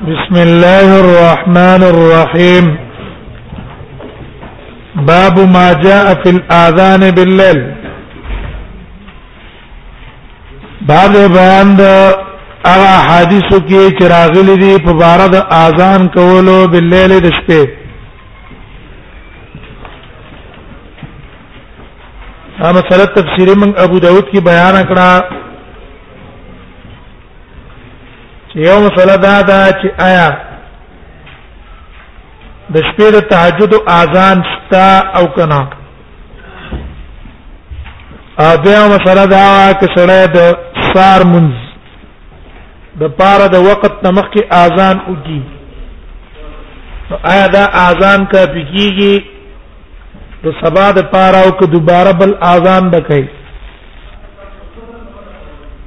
بسم 0.00 0.36
الله 0.36 0.88
الرحمن 1.04 1.80
الرحيم 1.92 2.66
باب 5.12 5.38
ما 5.56 5.72
جاء 5.82 6.06
في 6.22 6.30
الاذان 6.36 7.10
بالليل 7.16 7.58
باب 10.92 11.12
بیان 11.38 11.68
د 11.80 11.82
هغه 12.68 12.92
حدیثو 13.08 13.58
کې 13.68 13.84
چې 13.96 14.04
راغلي 14.16 14.56
دي 14.62 14.74
په 14.84 14.92
اړه 14.92 15.26
د 15.34 15.36
اذان 15.66 16.08
کولو 16.16 16.58
بالليل 16.72 17.20
د 17.20 17.28
شپې 17.38 17.84
دا 22.60 22.70
مسله 22.72 23.04
تفسیر 23.06 23.54
من 23.58 23.72
ابو 23.84 23.98
داود 24.00 24.24
کی 24.32 24.40
بیان 24.44 24.82
کړه 24.90 25.22
چې 28.52 28.56
یو 28.66 28.78
مسله 28.84 29.16
دا 29.16 29.42
ده 29.50 29.60
چې 29.80 29.88
آیا 30.04 30.28
د 32.74 32.76
شپې 32.76 33.10
د 33.16 33.18
تهجد 33.34 33.72
اذان 33.96 34.38
ستا 34.52 34.88
او 35.20 35.26
کنا 35.36 35.62
ا 38.46 38.48
دې 38.56 38.76
مسله 38.94 39.24
دا 39.36 39.48
چې 39.80 39.98
سره 39.98 40.18
د 40.40 40.42
سار 40.92 41.20
منز 41.34 41.56
د 43.00 43.02
پاره 43.22 43.46
د 43.54 43.56
وخت 43.70 43.94
نمخ 44.06 44.26
کی 44.32 44.42
اذان 44.64 44.96
وږي 45.06 45.40
آیا 47.32 47.46
دا 47.48 47.64
اذان 47.88 48.20
کا 48.32 48.42
بکیږي 48.52 49.14
د 50.44 50.46
سبا 50.62 50.86
د 50.96 50.98
پاره 51.12 51.40
او 51.44 51.50
که 51.58 51.66
دوباره 51.74 52.12
بل 52.20 52.30
اذان 52.54 52.90
بکای 52.90 53.24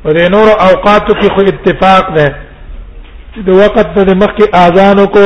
پر 0.04 0.18
نور 0.34 0.48
اوقات 0.70 1.12
کې 1.20 1.34
خو 1.34 1.42
اتفاق 1.42 2.16
ده 2.18 2.28
چې 3.34 3.40
د 3.48 3.50
وخت 3.64 4.00
د 4.10 4.12
مخکې 4.24 4.46
اذان 4.66 5.06
کو 5.16 5.26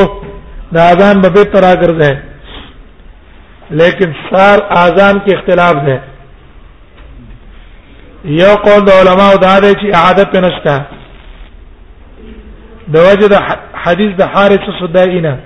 د 0.74 0.78
اذان 0.92 1.22
به 1.36 1.44
تر 1.54 1.62
راګرځي 1.66 2.14
لیکن 3.80 4.10
سار 4.30 4.58
اذان 4.70 5.20
کې 5.20 5.34
اختلاف 5.38 5.76
ده 5.88 5.98
یو 8.42 8.56
قول 8.66 8.86
د 8.86 8.90
علماو 9.00 9.38
دا 9.38 9.60
دی 9.60 9.72
چې 9.72 9.96
عادت 10.06 10.28
پنشتا 10.36 10.76
د 12.94 12.96
وجه 13.08 13.28
د 13.28 13.36
حدیث 13.84 14.12
د 14.20 14.24
حارث 14.34 14.70
صدائینه 14.80 15.38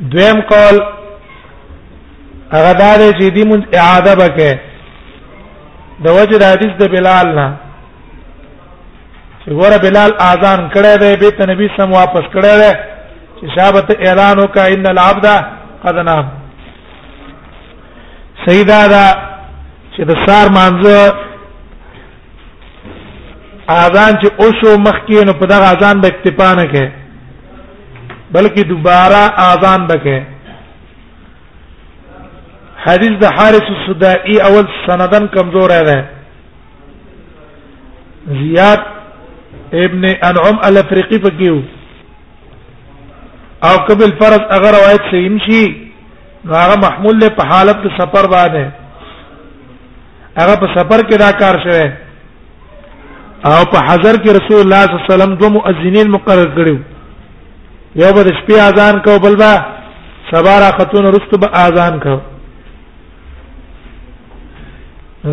دویم 0.00 0.40
قول 0.40 0.78
هغه 2.52 2.72
دا 2.72 2.96
دی 2.96 3.10
چې 3.12 3.32
دې 3.36 3.46
مون 3.46 3.64
اعاده 3.74 4.12
وکړي 4.12 4.52
د 6.04 6.06
وجه 6.16 6.38
د 6.38 6.42
حدیث 6.52 6.72
د 6.80 6.88
بلال 6.94 7.26
نه 7.38 7.52
چې 9.42 9.50
ګوره 9.50 9.76
بلال 9.84 10.10
اذان 10.30 10.70
کړی 10.74 10.94
دی 11.02 11.16
بیت 11.22 11.40
نبی 11.50 11.68
سم 11.76 11.92
واپس 11.92 12.24
کړی 12.34 12.54
دی 12.62 12.72
چې 13.38 13.46
شابت 13.54 13.86
اعلان 14.00 14.38
وکړه 14.38 14.76
ان 14.76 14.86
العبد 14.86 15.26
قد 15.84 15.98
نام 16.08 16.24
سیدا 18.46 18.86
دا 18.92 19.06
چې 19.96 20.02
د 20.10 20.12
سار 20.26 20.46
مانزه 20.58 21.14
اذان 23.68 24.12
چې 24.20 24.28
اوسو 24.42 24.70
مخکې 24.88 25.24
نو 25.26 25.32
په 25.32 25.46
دغه 25.46 25.64
اذان 25.72 26.00
به 26.00 26.08
اکتفا 26.08 26.54
نه 26.54 26.64
کوي 26.72 26.88
بلکې 28.32 28.62
دوباره 28.72 29.20
اذان 29.50 29.86
بکې 29.90 30.18
حدیث 32.86 33.14
د 33.22 33.34
حارث 33.38 33.70
السدائی 33.74 34.36
اول 34.48 34.66
سندن 34.86 35.26
کمزور 35.36 35.70
ہے 35.78 36.00
زیاد 38.40 38.78
ابن 39.84 40.04
انعم 40.30 40.58
الافریقی 40.68 41.18
فکیو 41.26 41.60
او 43.68 43.76
قبل 43.86 44.12
فرض 44.20 44.42
اگر 44.56 44.72
روایت 44.78 45.08
صحیح 45.10 45.28
نشي 45.36 45.62
نو 46.44 46.52
هغه 46.54 46.76
محمول 46.84 47.18
له 47.20 47.28
په 47.38 47.46
حالت 47.52 47.80
د 47.86 47.90
سفر 47.98 48.28
باندې 48.34 49.48
هغه 50.42 50.54
په 50.60 50.68
سفر 50.74 51.02
کې 51.08 51.16
دا 51.24 51.30
کار 51.40 51.58
شوه 51.64 53.50
او 53.50 53.64
په 53.72 53.80
حضر 53.88 54.20
کې 54.22 54.30
رسول 54.38 54.60
الله 54.60 54.82
صلی 54.84 54.96
الله 54.96 55.04
علیه 55.04 55.14
وسلم 55.14 55.34
دوه 55.42 55.48
مؤذنین 55.56 56.10
مقرر 56.16 56.48
کړیو 56.60 56.78
یو 57.96 58.12
به 58.12 58.22
شپې 58.28 58.58
اذان 58.62 58.98
کو 59.04 59.18
بل 59.22 59.36
با 59.36 59.54
سبا 60.30 60.58
را 60.58 60.70
خاتون 60.78 61.06
رستو 61.06 61.38
به 61.40 61.58
اذان 61.58 61.98
کو 62.00 62.18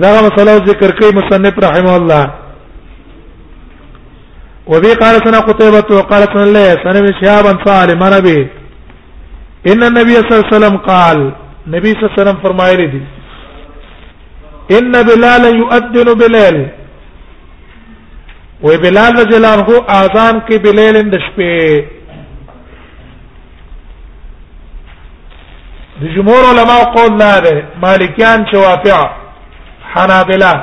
دا 0.01 0.11
مسله 0.21 0.65
ذکر 0.65 0.91
کوي 0.99 1.11
مصنف 1.15 1.53
رحم 1.63 1.87
الله 1.93 2.29
وبي 4.67 4.93
قال 4.93 5.15
سنه 5.25 5.39
قتيبة 5.41 5.95
وقال 5.95 6.21
سنه 6.23 6.41
الله 6.43 6.75
سنه 6.83 7.05
شهاب 7.21 7.65
صالح 7.67 7.93
مربي 7.93 8.49
ان 9.67 9.83
النبي 9.83 10.13
صلى 10.13 10.31
الله 10.31 10.47
عليه 10.47 10.57
وسلم 10.57 10.77
قال 10.77 11.31
نبی 11.67 11.91
صلی 11.91 12.03
الله 12.03 12.11
علیه 12.11 12.23
وسلم 12.23 12.41
فرمایلی 12.43 12.87
دي 12.87 13.01
ان 14.71 14.91
بلال 14.91 15.55
يؤذن 15.59 16.13
بليل 16.13 16.65
و 18.63 18.77
بلال 18.77 19.15
رجلان 19.19 19.59
هو 19.59 19.77
اذان 19.89 20.41
کې 20.49 20.57
بليل 20.59 21.09
د 21.09 21.15
شپې 21.19 21.94
د 26.01 26.03
جمهور 26.15 26.41
علما 26.51 26.77
قول 26.95 27.11
نه 27.21 27.33
ده 27.43 27.53
مالکیان 27.83 28.39
شوافع 28.51 28.99
حنابلہ 29.93 30.53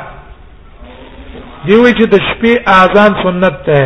دیوی 1.69 1.93
چې 1.93 2.07
د 2.13 2.17
شپې 2.27 2.53
اذان 2.81 3.13
سنت 3.23 3.57
ده 3.69 3.83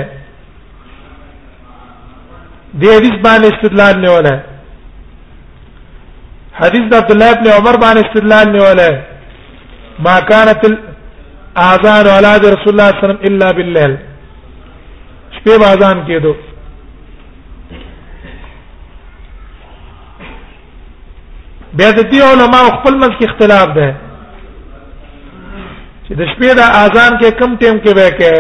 دی 2.78 2.86
حدیث 2.96 3.16
باندې 3.26 3.46
استدلال 3.54 3.94
نیول 4.04 4.26
حدیث 6.60 6.84
د 6.90 6.94
عبد 7.00 7.10
الله 7.14 7.30
ابن 7.32 7.46
عمر 7.58 7.76
باندې 7.84 8.00
استدلال 8.06 8.46
نیول 8.56 8.80
ما 10.06 10.16
كانت 10.30 10.60
الاذان 10.70 12.06
على 12.16 12.30
رسول 12.56 12.72
الله 12.74 12.88
صلی 12.90 13.04
الله 13.04 13.04
علیه 13.04 13.04
وسلم 13.04 13.20
الا 13.28 13.48
بالليل 13.56 13.92
شپې 15.34 15.66
اذان 15.72 15.98
کېدو 16.08 16.34
بیا 21.78 21.90
د 21.98 22.00
دې 22.10 22.20
علما 22.32 22.60
خپل 22.76 22.94
مز 23.00 23.12
کې 23.18 23.24
اختلاف 23.30 23.68
ده 23.78 23.88
چې 26.06 26.12
د 26.18 26.20
شپې 26.30 26.50
د 26.58 26.60
اذان 26.84 27.12
کې 27.20 27.28
کم 27.40 27.50
ټیم 27.62 27.76
کې 27.84 27.92
به 27.98 28.06
کې 28.18 28.34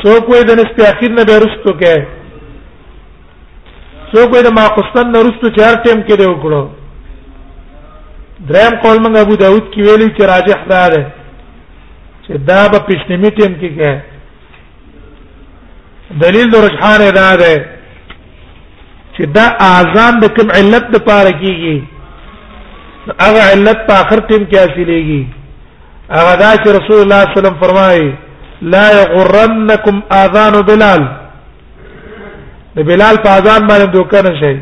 سو 0.00 0.12
کوی 0.26 0.40
د 0.48 0.50
نسب 0.60 0.78
اخیر 0.90 1.10
نه 1.18 1.22
بیرستو 1.30 1.70
کې 1.80 1.96
سو 4.10 4.20
کوی 4.30 4.42
د 4.46 4.50
ماقصن 4.58 5.06
نه 5.14 5.18
رستو 5.26 5.48
چار 5.58 5.74
ټیم 5.84 5.98
کې 6.06 6.14
دی 6.20 6.26
وکړو 6.32 6.62
دریم 8.50 8.74
قول 8.82 8.98
موږ 9.04 9.14
ابو 9.20 9.34
داود 9.42 9.64
کې 9.72 9.80
ویلي 9.86 10.08
چې 10.16 10.22
راجح 10.32 10.60
دا 10.72 10.82
ده 10.92 11.02
چې 12.26 12.32
دا 12.50 12.60
به 12.72 12.78
پښتنی 12.88 13.30
ټیم 13.38 13.52
کې 13.60 13.70
کې 13.78 13.90
دلیل 16.24 16.46
د 16.50 16.56
رجحان 16.66 17.00
ادا 17.10 17.28
ده 17.42 17.54
چې 19.16 19.22
دا 19.36 19.46
اذان 19.76 20.14
د 20.22 20.24
کوم 20.36 20.48
علت 20.58 20.84
د 20.92 20.96
پاره 21.08 21.32
کیږي 21.42 21.76
هغه 23.24 23.42
علت 23.52 23.78
په 23.88 23.94
اخر 24.02 24.18
ټیم 24.28 24.42
کې 24.50 24.56
حاصلېږي 24.62 25.22
هغه 26.16 26.34
دا 26.42 26.50
چې 26.62 26.68
رسول 26.78 26.98
الله 27.02 27.20
صلی 27.22 27.22
الله 27.22 27.32
علیه 27.32 27.42
وسلم 27.42 27.58
فرمایي 27.62 28.08
لا 28.72 28.84
یغرنکم 29.00 29.96
اذان 30.22 30.54
بلال 30.68 31.02
د 32.76 32.88
بلال 32.90 33.16
په 33.24 33.30
اذان 33.38 33.62
باندې 33.68 33.86
دوکه 33.92 34.22
نه 34.28 34.32
شي 34.40 34.54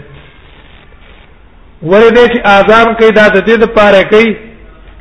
ورته 1.91 2.23
چې 2.33 2.39
اذان 2.59 2.95
کوي 2.95 3.11
دا 3.19 3.27
د 3.35 3.39
دې 3.49 3.57
لپاره 3.65 4.03
کوي 4.15 4.31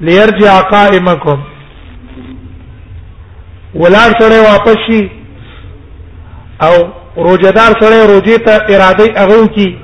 ليرجع 0.07 0.60
قائمکم 0.75 1.40
ولار 3.81 4.10
سره 4.19 4.38
واپس 4.50 4.78
شي 4.90 5.02
او 6.64 6.78
روزدار 7.16 7.72
سره 7.82 8.06
روزي 8.08 8.38
ته 8.38 8.58
اراده 8.76 9.04
هغه 9.22 9.48
کی 9.48 9.78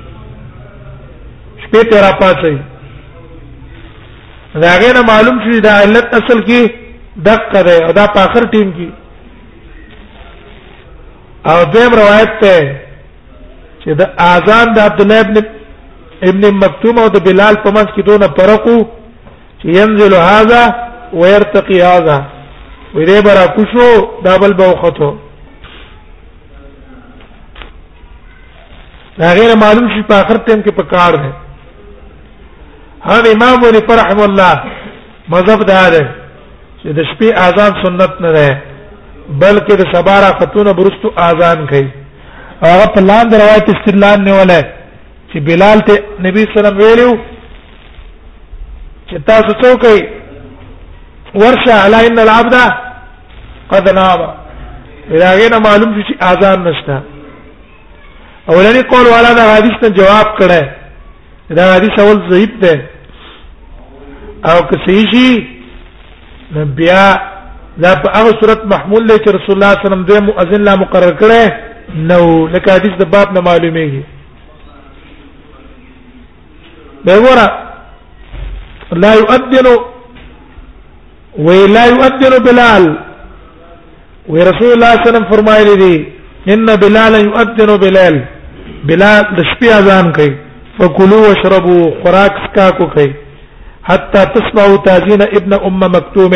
شپې 1.64 1.88
ته 1.90 2.00
را 2.00 2.12
پاتې 2.20 2.56
دا 4.62 4.70
غیر 4.82 4.96
معلوم 5.08 5.38
شي 5.44 5.60
دا 5.60 5.70
علت 5.82 6.14
اصل 6.14 6.40
کې 6.46 6.72
دق 7.24 7.40
کړي 7.52 7.82
او 7.84 7.92
دا 7.92 8.06
په 8.06 8.20
اخر 8.20 8.42
ټیم 8.46 8.72
کې 8.76 8.88
او 11.50 11.64
دیم 11.64 11.92
روایت 12.02 12.30
ته 12.40 12.76
چې 13.84 13.90
د 13.94 14.02
اذان 14.18 14.72
د 14.74 14.78
عبد 14.78 15.00
الله 15.00 15.18
ابن 15.20 15.42
ابن 16.22 16.56
مکتوم 16.56 16.98
او 16.98 17.08
د 17.08 17.24
بلال 17.26 17.54
په 17.54 17.70
منځ 17.70 17.88
کې 17.96 18.02
دونه 18.06 18.26
فرقو 18.38 18.78
چې 19.62 19.66
ينزل 19.66 20.14
هذا 20.14 20.74
ويرتقي 21.12 21.82
هذا 21.82 22.24
ويربر 22.94 23.46
کوشو 23.56 24.08
دابل 24.24 24.52
بوختو 24.54 25.25
دا 29.20 29.28
غیر 29.36 29.50
معلوم 29.62 29.88
شي 29.94 30.02
په 30.08 30.14
اخر 30.22 30.36
ټیم 30.46 30.60
کې 30.64 30.72
په 30.78 30.84
کار 30.94 31.12
ده 31.22 31.32
هغه 33.08 33.30
امام 33.34 33.62
ولی 33.64 33.80
رحم 34.02 34.20
الله 34.26 34.54
مذهب 35.34 35.60
دا 35.72 35.84
ده 35.94 36.02
چې 36.80 36.88
د 36.96 37.00
شپې 37.10 37.28
اذان 37.46 37.72
سنت 37.84 38.20
نه 38.24 38.30
ده 38.36 38.48
بلکې 39.42 39.72
د 39.76 39.82
سبا 39.92 40.16
را 40.22 40.30
خاتون 40.40 40.72
برستو 40.72 41.08
اذان 41.28 41.66
کوي 41.72 41.88
هغه 42.62 42.86
په 42.94 43.00
لاندې 43.08 43.34
روایت 43.44 43.66
استدلال 43.76 44.18
نیولای 44.24 44.62
چې 45.30 45.36
بلال 45.48 45.78
ته 45.88 45.94
نبی 46.26 46.42
صلی 46.44 46.46
الله 46.58 46.60
علیه 46.60 46.68
وسلم 46.68 46.78
ویلو 46.78 47.10
چې 49.08 49.16
تاسو 49.30 49.50
څوک 49.62 49.80
یې 49.84 50.06
ورشه 51.42 51.72
علی 51.84 52.06
ان 52.06 52.18
العبد 52.18 52.54
قد 53.72 53.88
نام 53.94 54.20
راغې 55.10 55.48
نه 55.52 55.58
معلوم 55.58 56.00
شي 56.06 56.14
اذان 56.32 56.64
نشته 56.64 57.02
اولنی 58.54 58.80
قول 58.90 59.06
والا 59.10 59.32
دا 59.38 59.44
حدیث 59.54 59.80
ته 59.82 59.88
جواب 59.96 60.28
کړه 60.40 60.60
دا 61.58 61.64
حدیث 61.76 61.98
اول 62.00 62.18
ضعیف 62.32 62.50
ده 62.62 62.74
او 64.50 64.60
که 64.70 64.76
صحیح 64.86 65.04
شي 65.12 65.28
بیا 66.80 67.06
دا 67.84 67.94
په 68.04 68.08
هغه 68.18 68.32
صورت 68.42 68.62
محمول 68.72 69.06
دی 69.08 69.16
چې 69.16 69.30
رسول 69.36 69.54
الله 69.56 69.72
صلی 69.72 69.86
الله 69.86 69.86
علیه 69.86 69.86
وسلم 69.86 70.04
دې 70.10 70.28
مؤذن 70.28 70.62
لا 70.68 70.74
مقرر 70.82 71.14
کړي 71.20 71.52
نو 71.96 72.46
لکه 72.52 72.72
حدیث 72.76 72.94
د 73.00 73.10
باب 73.16 73.32
نه 73.32 73.40
معلومیږي 73.40 74.02
به 77.04 77.16
ورا 77.26 77.48
لا 79.06 79.12
يؤذن 79.14 79.66
ولا 81.48 81.84
يؤذن 81.86 82.38
بلال 82.46 82.88
ورسول 84.28 84.70
الله 84.70 84.70
صلی 84.70 84.72
الله 84.72 85.02
علیه 85.02 85.10
وسلم 85.10 85.28
فرمایلی 85.34 85.76
دي 85.84 86.54
ان 86.54 86.74
بلال 86.86 87.14
يؤذن 87.24 87.76
بلال 87.86 88.22
بلا 88.88 89.12
د 89.36 89.38
شپې 89.50 89.68
اذان 89.80 90.12
کوي 90.16 90.32
فکلوا 90.78 91.18
واشربوا 91.26 91.84
خوراک 92.00 92.34
سکا 92.46 92.68
کو 92.78 92.86
کوي 92.94 93.10
حتا 93.88 94.22
تسمعوا 94.34 94.76
تاذین 94.86 95.22
ابن 95.38 95.52
ام 95.68 95.80
مکتوم 95.96 96.32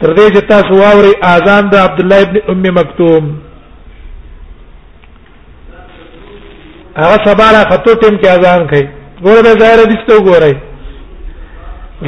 تر 0.00 0.12
دې 0.16 0.26
چې 0.34 0.46
تاسو 0.52 0.78
واوري 0.82 1.12
اذان 1.34 1.70
د 1.72 1.76
عبد 1.86 2.00
الله 2.04 2.20
ابن 2.28 2.38
ام 2.52 2.62
مکتوم 2.78 3.26
هغه 7.00 7.16
سبا 7.24 7.48
را 7.56 7.62
خطو 7.70 7.94
ټیم 8.04 8.14
کې 8.22 8.28
اذان 8.38 8.66
کوي 8.70 8.86
ګوره 9.22 9.42
به 9.42 9.58
ظاهر 9.64 9.78
حدیث 9.86 10.02
ته 10.12 10.18
ګورئ 10.28 10.54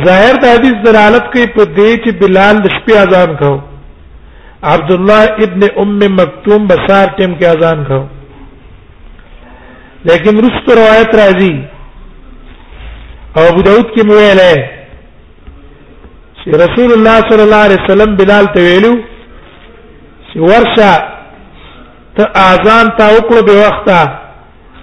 ظاهر 0.06 0.34
د 0.44 0.54
حدیث 0.54 0.76
دلالت 0.88 1.32
کوي 1.34 1.46
په 1.58 1.64
دې 1.64 1.90
چې 2.04 2.10
بلال 2.22 2.60
د 2.62 2.68
شپې 2.76 2.96
اذان 3.06 3.36
کوي 3.36 3.60
عبد 4.74 4.90
الله 4.98 5.22
ابن 5.46 5.68
ام 5.82 5.98
مکتوم 6.22 6.66
بسار 6.72 7.06
ټیم 7.18 7.36
کې 7.38 7.46
اذان 7.56 7.84
کوي 7.90 8.06
لیکن 10.08 10.32
رست 10.44 10.68
روایت 10.76 11.14
راځي 11.18 11.48
او 13.38 13.42
ابو 13.48 13.62
داود 13.66 13.88
کې 13.96 14.02
ویل 14.10 14.40
چې 16.40 16.48
رسول 16.64 16.90
الله 16.94 17.16
صلی 17.32 17.42
الله 17.46 17.62
علیه 17.68 17.80
وسلم 17.84 18.10
بلال 18.22 18.46
ته 18.54 18.60
ویلو 18.68 18.94
چې 20.30 20.36
ورشه 20.52 20.92
ته 22.18 22.24
اذان 22.50 22.86
تا 23.02 23.06
وکړو 23.16 23.44
به 23.50 23.54
وخت 23.66 23.88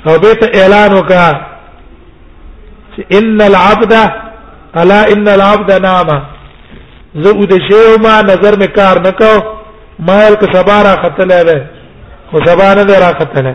او 0.08 0.16
به 0.22 0.32
ته 0.46 0.54
اعلان 0.62 0.94
وکا 1.00 1.28
چې 2.96 3.04
ان 3.22 3.38
العبد 3.50 3.94
الا 4.82 5.06
ان 5.16 5.28
العبد 5.38 5.70
نام 5.92 6.08
زه 7.26 7.40
د 7.54 7.56
شیو 7.70 7.92
ما 8.04 8.16
نظر 8.34 8.54
می 8.62 8.68
کار 8.80 8.96
نکاو 9.08 9.38
مال 10.10 10.34
که 10.42 10.48
سبارا 10.58 10.94
خطلې 11.06 11.42
ده 11.52 11.60
خو 12.32 12.38
سبانه 12.48 12.84
ده 12.84 12.96
را 13.04 13.12
خطلې 13.22 13.54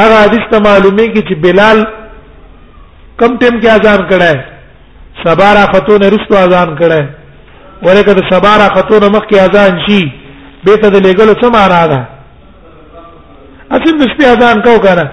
هغه 0.00 0.14
حدیث 0.24 0.44
ته 0.50 0.58
معلومه 0.58 1.06
کی 1.14 1.22
چې 1.28 1.34
بلال 1.42 1.78
کم 3.18 3.36
ټیم 3.40 3.54
کې 3.62 3.68
اذان 3.78 4.00
کړه 4.10 4.32
سبارا 5.24 5.64
خاتون 5.74 6.00
رستو 6.14 6.34
اذان 6.38 6.70
کړه 6.80 7.00
ورکه 7.86 8.12
د 8.14 8.20
سبارا 8.30 8.66
خاتون 8.76 9.02
مخ 9.16 9.24
کې 9.32 9.36
اذان 9.48 9.72
شي 9.86 10.02
به 10.64 10.72
ته 10.82 10.88
د 10.90 10.96
لګلو 11.06 11.34
څه 11.42 11.48
معنا 11.56 11.82
ده 11.92 12.00
اصل 13.70 13.94
د 13.98 14.02
شپې 14.02 14.26
اذان 14.34 14.56
کو 14.66 14.74
کنه 14.78 15.06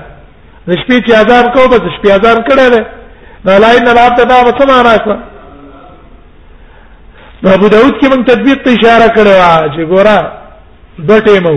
د 0.67 0.69
شپې 0.71 0.97
چې 1.05 1.13
اذان 1.23 1.45
کو 1.55 1.61
به 1.71 1.77
د 1.77 1.87
شپې 1.97 2.09
اذان 2.15 2.37
کړه 2.49 2.67
ده 2.73 2.81
نو 3.45 3.51
لای 3.65 3.77
نه 3.85 3.91
راته 3.99 4.21
دا 4.23 4.37
څه 4.59 4.65
معنا 4.71 4.93
ده 4.95 5.01
ابو 7.53 7.67
داود 7.69 7.93
کې 7.99 8.07
موږ 8.11 8.23
تطبیق 8.31 8.57
ته 8.65 8.69
اشاره 8.71 9.07
کړو 9.15 9.35
چې 9.75 9.81
ګوره 9.93 10.17
دوه 11.07 11.19
ټیمو 11.29 11.55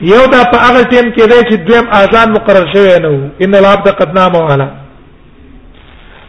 یو 0.00 0.24
دا 0.32 0.40
په 0.50 0.56
هغه 0.66 0.82
ټیم 0.92 1.06
کې 1.12 1.24
دی 1.30 1.40
چې 1.50 1.54
دویم 1.66 1.86
اذان 2.00 2.28
مقرر 2.32 2.66
شوی 2.74 2.98
نه 3.02 3.08
وو 3.08 3.28
ان 3.44 3.54
العبد 3.54 3.88
قد 4.00 4.10
نام 4.18 4.34
والا 4.36 4.68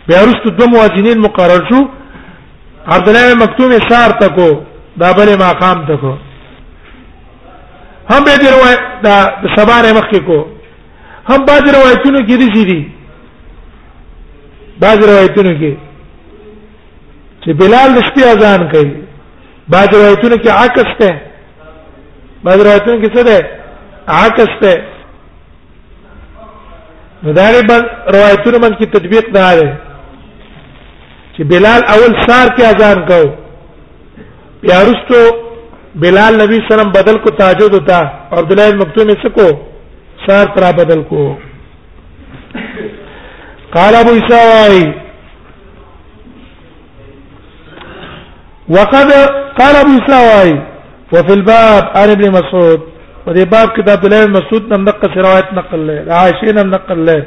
بیا 0.08 0.22
وروسته 0.22 0.50
دوه 0.58 0.68
مؤذنین 0.76 1.20
مقرر 1.22 1.62
شو 1.70 1.80
عبد 2.96 3.08
الله 3.10 3.36
مکتوم 3.44 3.72
سار 3.90 4.10
تکو 4.22 4.50
دا 5.00 5.12
بل 5.12 5.36
مقام 5.40 5.86
تکو 5.88 6.12
هم 8.12 8.24
به 8.24 8.38
روایت 8.58 8.82
دا 9.06 9.16
سبا 9.56 9.82
نه 9.82 9.92
مخکې 10.00 10.20
کو 10.28 10.40
هم 11.30 11.46
باز 11.46 11.62
روایتونو 11.78 12.20
کې 12.20 12.38
دي 12.54 12.66
دي 12.70 12.82
باز 14.82 14.98
روایتونو 15.12 15.52
کې 15.60 15.74
چې 17.44 17.50
بلال 17.60 17.90
د 17.94 18.00
شپې 18.08 18.24
اذان 18.32 18.70
کوي 18.72 18.92
باز 19.68 19.88
روایتونو 19.94 20.36
کې 20.36 20.48
عکس 20.50 20.92
ته 21.00 21.12
باز 22.44 22.58
روایتونو 22.66 23.00
کې 23.04 23.12
څه 23.18 23.24
ده 23.28 23.57
عکس 24.16 24.52
ته 24.62 24.84
نو 27.24 27.32
دا 27.38 27.48
لري 27.52 27.80
روایتونو 28.16 28.60
من 28.64 28.76
کې 28.80 28.86
تطبیق 28.94 29.30
نه 29.34 29.50
لري 29.54 29.72
چې 31.38 31.44
بلال 31.50 31.84
اول 31.96 32.16
سار 32.28 32.48
کې 32.60 32.64
اذان 32.70 33.02
کو 33.08 33.22
پیارستو 34.62 35.24
بلال 36.04 36.38
نبی 36.44 36.60
سلام 36.70 36.92
بدل 36.96 37.18
کو 37.26 37.34
تاجد 37.42 37.74
ہوتا 37.80 37.98
اور 37.98 38.44
عبد 38.44 38.52
الله 38.54 38.76
مکتوم 38.82 39.10
اس 39.16 39.26
کو 39.40 39.50
سار 40.26 40.56
ترا 40.56 40.72
بدل 40.82 41.02
کو 41.12 41.28
قال 43.76 43.96
ابو 44.00 44.12
اسحاق 44.18 44.84
وقد 48.76 49.12
قال 49.60 49.76
ابو 49.80 49.96
اسحاق 49.98 51.14
وفي 51.16 51.34
الباب 51.34 51.98
عن 52.02 52.10
ابن 52.16 52.32
مسعود 52.38 52.94
په 53.28 53.34
دې 53.36 53.46
باب 53.54 53.68
کې 53.76 53.82
د 53.88 53.90
عبد 53.96 54.06
الله 54.06 54.28
مسعود 54.40 54.64
نن 54.74 54.82
د 54.88 54.94
روایت 55.22 55.48
نقل 55.60 55.80
لري 55.88 56.02
د 56.10 56.12
عائشه 56.20 56.52
نن 56.58 56.70
نقل 56.76 57.00
لري 57.08 57.24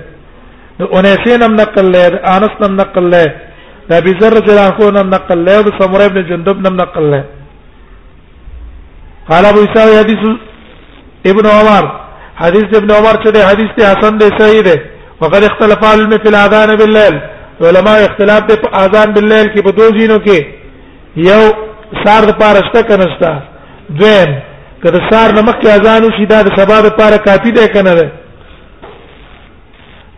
د 0.79 0.81
انیسه 0.99 1.35
نن 1.43 1.53
نقل 1.63 1.87
لري 1.95 2.09
د 2.15 2.17
انس 2.37 2.55
نن 2.63 2.73
نقل 2.83 3.05
لري 3.13 3.29
د 3.89 3.91
ابي 4.01 4.13
ذر 4.21 4.31
رضی 4.39 4.51
الله 4.55 4.69
عنه 4.77 4.91
نن 4.99 5.11
نقل 5.17 5.39
لري 5.47 5.63
د 5.69 5.69
سمره 5.81 6.05
ابن 6.11 6.19
جندب 6.31 6.57
نن 6.67 6.75
نقل 6.83 7.05
لري 7.13 7.25
قال 9.31 9.45
ابو 9.53 9.61
اسحاق 9.67 9.91
حدیث 10.01 10.23
ابن 11.33 11.47
عمر 11.59 11.85
حدیث 12.43 12.69
ابن 12.81 12.91
عمر 12.99 13.15
چې 13.23 13.49
حدیث 13.51 13.71
ته 13.77 13.83
حسن 13.93 14.13
دی 14.21 14.29
صحیح 14.41 14.61
دی 14.69 14.77
وقد 15.21 15.43
اختلف 15.49 15.81
العلم 15.91 16.11
في 16.23 16.29
الاذان 16.33 16.77
بالليل 16.81 17.15
علماء 17.69 17.99
اختلاف 18.09 18.43
په 18.49 18.67
اذان 18.85 19.09
بالليل 19.17 19.47
کې 19.55 19.61
په 19.67 19.71
دوه 19.79 19.91
دینو 19.99 20.19
کې 20.27 20.45
یو 21.31 21.43
سار 22.05 22.23
د 22.29 22.31
پارشته 22.43 22.81
کنستا 22.91 23.31
دویم 23.99 24.33
که 24.83 24.91
د 24.95 24.99
سار 25.11 25.31
نمک 25.39 25.57
کې 25.63 25.69
اذان 25.69 26.03
وشي 26.05 26.27
دا 26.27 26.43
د 26.43 26.51
سبا 26.59 26.79
لپاره 26.87 27.17
کافی 27.25 27.51
ده 27.59 27.67
کنه 27.75 27.93
ده 27.99 28.13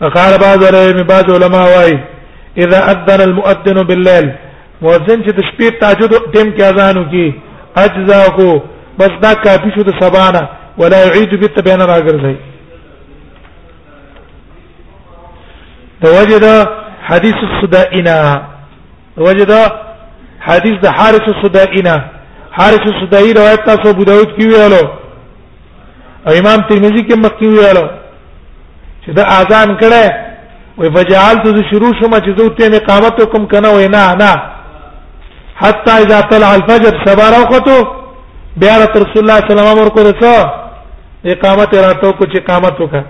قال 0.00 0.33
بعض 0.45 0.64
علماء 0.64 1.02
بعض 1.12 1.26
علماء 1.37 1.64
وايي 1.76 1.99
اذا 2.64 2.78
اذن 2.92 3.21
المؤذن 3.31 3.83
بالليل 3.88 4.26
مؤذن 4.83 5.25
چې 5.25 5.31
د 5.38 5.40
شپې 5.40 5.81
تهجد 5.81 6.12
ټیم 6.35 6.54
کې 6.59 6.62
اذان 6.62 6.99
وکي 6.99 7.35
اجزا 7.76 8.23
کو 8.37 8.50
بس 8.99 9.12
دا 9.23 9.35
کافی 9.47 9.71
شو 9.75 9.83
د 9.90 9.95
سبا 10.02 10.31
نه 10.31 10.42
ولا 10.78 11.04
يعيد 11.07 11.35
بالتبيان 11.40 11.81
راګرځي 11.92 12.37
توجد 16.04 16.66
حديث 17.09 17.35
الصدائنا 17.49 18.19
وجد 19.16 19.52
حديث 20.47 20.76
د 20.85 20.88
حارث 20.97 21.26
الصدائنا 21.35 21.97
حارث 22.59 22.85
سدائی 23.00 23.32
روایت 23.35 23.61
تاسو 23.66 23.88
ابو 23.88 24.04
داود 24.04 24.32
کې 24.37 24.47
ویلو 24.52 24.88
او 26.26 26.35
امام 26.40 26.64
ترمذی 26.71 27.02
کې 27.04 27.23
مخکې 27.25 27.47
ویلو 27.47 27.87
چې 29.04 29.11
دا 29.18 29.25
اذان 29.37 29.73
کړه 29.82 30.78
وای 30.78 30.90
فجعلت 30.97 31.47
ذو 31.47 31.62
شروع 31.71 31.92
شمه 32.00 32.18
چې 32.18 32.38
زه 32.40 32.54
ته 32.59 32.76
اقامت 32.80 33.23
حکم 33.23 33.47
کنه 33.54 33.68
وای 33.76 33.88
نه 33.94 34.12
نه 34.14 34.42
حتى 35.62 35.90
اذا 36.02 36.21
طلع 36.35 36.50
الفجر 36.59 37.00
سبار 37.06 37.32
وقته 37.40 37.88
بیا 38.56 38.76
رسول 38.76 39.16
الله 39.16 39.38
صلی 39.40 39.50
الله 39.50 39.73
علیه 39.73 39.82
وسلم 39.82 40.12
ورکو 40.12 40.37
اقامت 41.32 41.75
راتو 41.87 42.12
کو 42.12 42.25
چې 42.25 42.37
اقامت 42.37 42.78
وکړه 42.85 43.02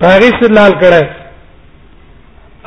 پاریس 0.00 0.42
لال 0.56 0.72
کړه 0.82 1.17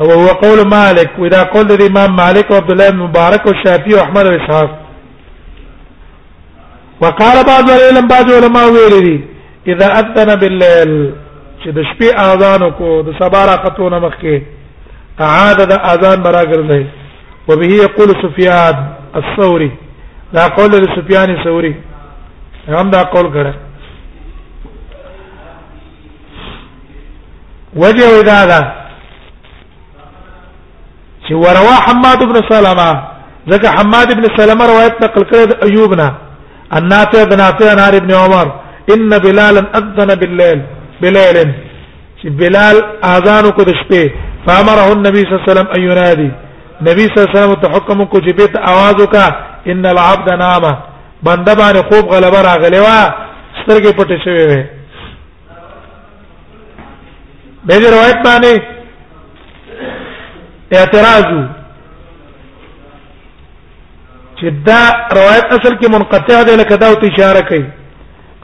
او 0.01 0.11
هو 0.11 0.27
قول 0.27 0.59
مالك 0.67 1.11
واذا 1.19 1.43
قول 1.43 1.71
الامام 1.71 2.15
مالك 2.15 2.51
وعبد 2.51 2.71
الله 2.71 2.89
بن 2.89 2.97
مبارك 2.97 3.45
والشافعي 3.45 3.93
واحمد 3.93 4.25
واسحاق 4.25 4.77
وقال 7.01 7.45
بعض 7.45 7.69
العلماء 7.69 8.07
بعض 8.07 8.31
العلماء 8.31 8.63
ویلي 8.73 9.19
اذا 9.67 9.99
اذن 9.99 10.35
بالليل 10.35 11.13
چې 11.63 11.67
د 11.67 11.83
شپې 11.83 12.19
اذان 12.19 12.71
کو 12.71 13.01
د 13.01 13.11
سبا 13.19 13.45
راقتونه 13.45 13.99
مخکي 13.99 14.41
اعاد 15.21 15.59
د 15.71 15.73
اذان 15.93 16.23
برا 16.23 16.43
ګرځي 16.51 16.83
وبه 17.49 17.65
يقول 17.85 18.09
سفيان 18.25 18.75
الثوري 19.15 19.71
دا 20.33 20.47
قول 20.57 20.69
د 20.71 20.87
سفيان 20.97 21.29
الثوري 21.29 21.75
هم 22.69 22.89
دا 22.89 23.01
قول 23.03 23.27
کړه 23.35 23.53
وجه 27.75 28.09
ودا 28.19 28.45
ده 28.45 28.80
چې 31.31 31.35
وروا 31.35 31.75
حماد 31.85 32.21
بن 32.29 32.37
سلمہ 32.49 32.89
ذکر 33.51 33.67
حماد 33.79 34.09
بن 34.17 34.25
سلمہ 34.37 34.63
روایت 34.71 35.03
نقل 35.03 35.23
کړی 35.29 35.65
ایوب 35.67 35.93
نه 35.93 36.15
النافع 36.77 37.23
بن 37.31 37.37
نافع 37.41 37.73
نار 37.79 37.93
ابن 37.99 38.11
عمر 38.23 38.47
ان 38.93 39.09
بلال 39.25 39.57
اذن 39.79 40.15
بالليل 40.21 40.59
بلال 41.01 41.37
چې 42.23 42.29
بلال 42.41 42.75
اذان 43.11 43.47
کو 43.57 43.63
د 43.69 43.77
شپې 43.81 44.03
فامره 44.47 44.87
النبي 44.97 45.19
صلی 45.23 45.31
الله 45.33 45.43
علیه 45.43 45.51
وسلم 45.51 45.67
ان 45.77 45.81
ينادي 45.87 46.29
نبی 46.89 47.01
صلی 47.07 47.17
الله 47.17 47.29
علیه 47.29 47.41
وسلم 47.41 47.55
ته 47.63 47.69
حکم 47.77 48.05
کو 48.05 48.17
چې 48.25 48.31
بیت 48.39 48.57
आवाज 48.73 49.01
وکا 49.03 49.27
ان 49.71 49.85
العبد 49.93 50.29
نام 50.43 50.67
بنده 51.23 51.55
باندې 51.55 51.93
خوب 51.93 52.13
غلبه 52.15 52.41
راغلی 52.49 52.79
وا 52.87 52.99
سترګې 52.99 53.97
پټې 53.97 54.17
شوې 54.25 54.47
وې 54.51 54.61
به 57.65 57.75
روایت 57.89 58.19
باندې 58.27 58.80
اعتراض 60.77 61.25
چې 64.39 64.49
دا 64.67 64.81
روایت 65.17 65.45
اصل 65.57 65.73
کې 65.77 65.87
منقطع 65.93 66.41
ده 66.43 66.55
لکه 66.55 66.75
دا 66.83 66.87
اشاره 66.87 67.41
کوي 67.49 67.65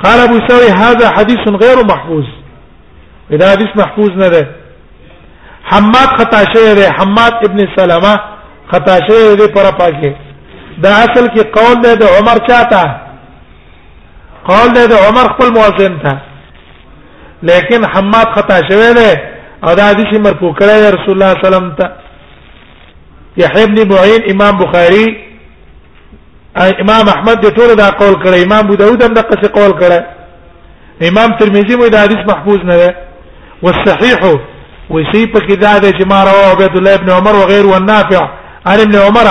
قال 0.03 0.19
ابو 0.23 0.39
سوي 0.47 0.69
هذا 0.83 1.09
حديث 1.17 1.45
غير 1.63 1.83
محفوظ 1.91 2.25
دا 3.41 3.51
حدیث 3.51 3.69
محفوظ 3.75 4.09
نه 4.21 4.27
ده 4.29 4.47
حماد 5.71 6.09
خطا 6.19 6.43
شوی 6.53 6.75
دی 6.75 6.85
حماد 6.99 7.33
ابن 7.49 7.65
سلامه 7.75 8.13
خطا 8.71 8.95
شوی 9.07 9.35
دی 9.35 9.47
پر 9.53 9.71
پاکه 9.79 10.15
دا 10.83 10.89
اصل 10.89 11.27
کې 11.27 11.47
قول 11.59 11.81
دی 11.83 11.95
د 12.01 12.03
عمر 12.19 12.37
چاته 12.49 12.83
قول 14.49 14.73
دی 14.73 14.87
د 14.87 14.93
عمر 15.09 15.29
خپل 15.33 15.49
مؤذن 15.59 15.99
ته 16.03 16.17
لیکن 17.51 17.85
حماد 17.95 18.27
خطا 18.35 18.55
شوی 18.69 18.93
دی 18.99 19.11
او 19.63 19.75
دا 19.75 19.83
حدیث 19.91 20.19
مرکو 20.25 20.51
کړی 20.59 20.93
رسول 20.93 21.07
الله 21.15 21.33
صلی 21.33 21.47
الله 21.47 21.57
علیه 21.57 21.63
وسلم 21.63 21.71
ته 21.79 21.91
يحيى 23.37 23.65
بن 23.65 23.93
معين 23.93 24.21
امام 24.31 24.57
بخاري 24.57 25.05
امام 26.81 27.09
احمد 27.09 27.45
دې 27.45 27.49
ټول 27.57 27.75
دا 27.75 27.89
قول 27.89 28.15
کړی 28.23 28.43
امام 28.45 28.65
ابو 28.65 28.75
داود 28.75 29.03
هم 29.03 29.13
دا 29.13 29.21
قصه 29.21 29.47
قول 29.53 29.71
کړی 29.81 30.03
امام 31.09 31.37
ترمذی 31.39 31.75
مو 31.75 31.87
دا 31.87 32.01
حدیث 32.03 32.21
محفوظ 32.27 32.57
نه 32.65 32.75
ده 32.77 32.95
والصحيح 33.61 34.21
ويسي 34.89 35.27
پکې 35.27 35.53
دا 35.55 35.77
ده 35.77 35.89
چې 35.91 36.05
ما 36.07 36.23
رواه 36.23 36.47
عبد 36.51 36.77
الله 36.77 36.93
ابن 36.93 37.09
عمر 37.09 37.35
وغيره 37.35 37.65
والنافع 37.67 38.29
عن 38.65 38.79
ابن 38.79 38.95
عمر 38.95 39.27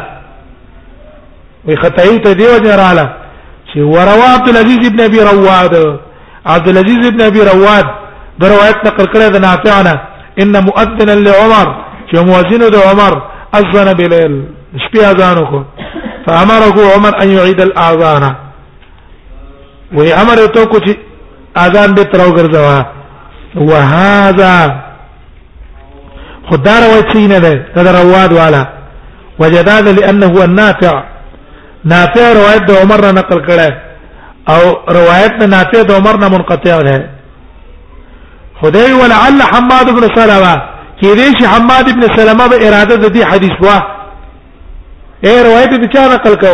وي 1.66 1.76
خدای 1.78 2.18
ته 2.20 2.34
دې 2.34 2.46
وځه 2.54 2.76
رااله 2.82 3.06
چې 3.70 3.78
وروا 3.80 4.28
عبد 4.36 4.50
العزيز 4.50 4.82
ابن 4.92 5.00
ابي 5.02 5.20
رواد 5.20 6.00
عبد 6.46 6.68
العزيز 6.68 7.06
ابن 7.08 7.22
ابي 7.22 7.40
رواد 7.52 7.86
دا 8.40 8.48
روایت 8.50 8.78
نقل 8.88 9.06
کړی 9.14 9.30
د 9.36 9.38
نافعنا 9.48 9.96
ان 10.42 10.54
مؤذنا 10.68 11.14
لعمر 11.16 11.68
چې 12.12 12.16
مؤذن 12.20 12.70
د 12.72 12.76
عمر 12.90 13.14
اذن 13.60 13.94
بلال 14.00 14.34
شپه 14.86 15.12
اذان 15.12 15.38
وکړ 15.38 15.64
فامره 16.28 16.78
عمر 16.96 17.22
ان 17.24 17.30
يعيد 17.38 17.62
الاذان 17.62 18.24
وهي 19.96 20.14
امر 20.22 20.36
توکو 20.46 20.78
چې 20.80 20.94
اذان 21.58 21.94
به 21.94 22.04
تر 22.04 22.20
وګرځوا 22.28 22.86
وهذا 23.56 24.56
خدار 26.50 26.84
وچين 26.98 27.32
ده 27.46 27.52
هذا 27.78 27.92
رواد 28.02 28.32
والا 28.34 28.64
وجداد 29.40 29.88
لانه 30.00 30.34
النافع 30.48 30.96
نافع 31.94 32.24
روایت 32.40 32.62
د 32.70 32.72
عمر 32.82 33.02
نه 33.06 33.12
نقل 33.20 33.40
کړه 33.48 33.70
او 34.54 34.62
روایت 35.00 35.32
نه 35.42 35.46
نافع 35.54 35.82
د 35.82 35.92
عمر 36.00 36.16
نه 36.24 36.28
منقطع 36.34 36.78
ده 36.88 36.98
خدای 38.62 38.92
ولعل 39.02 39.38
حماد 39.52 39.88
بن 39.98 40.04
سلمہ 40.18 40.56
کې 41.02 41.10
دې 41.18 41.28
شي 41.40 41.46
حماد 41.54 41.86
بن 41.98 42.04
سلمہ 42.18 42.46
به 42.52 42.58
اراده 42.68 42.96
د 43.04 43.14
دې 43.16 43.22
حدیث 43.32 43.56
وا 43.66 43.78
اے 45.26 45.34
روایت 45.48 45.72
د 45.82 45.86
چا 45.94 46.04
نقل 46.16 46.36
کو 46.42 46.52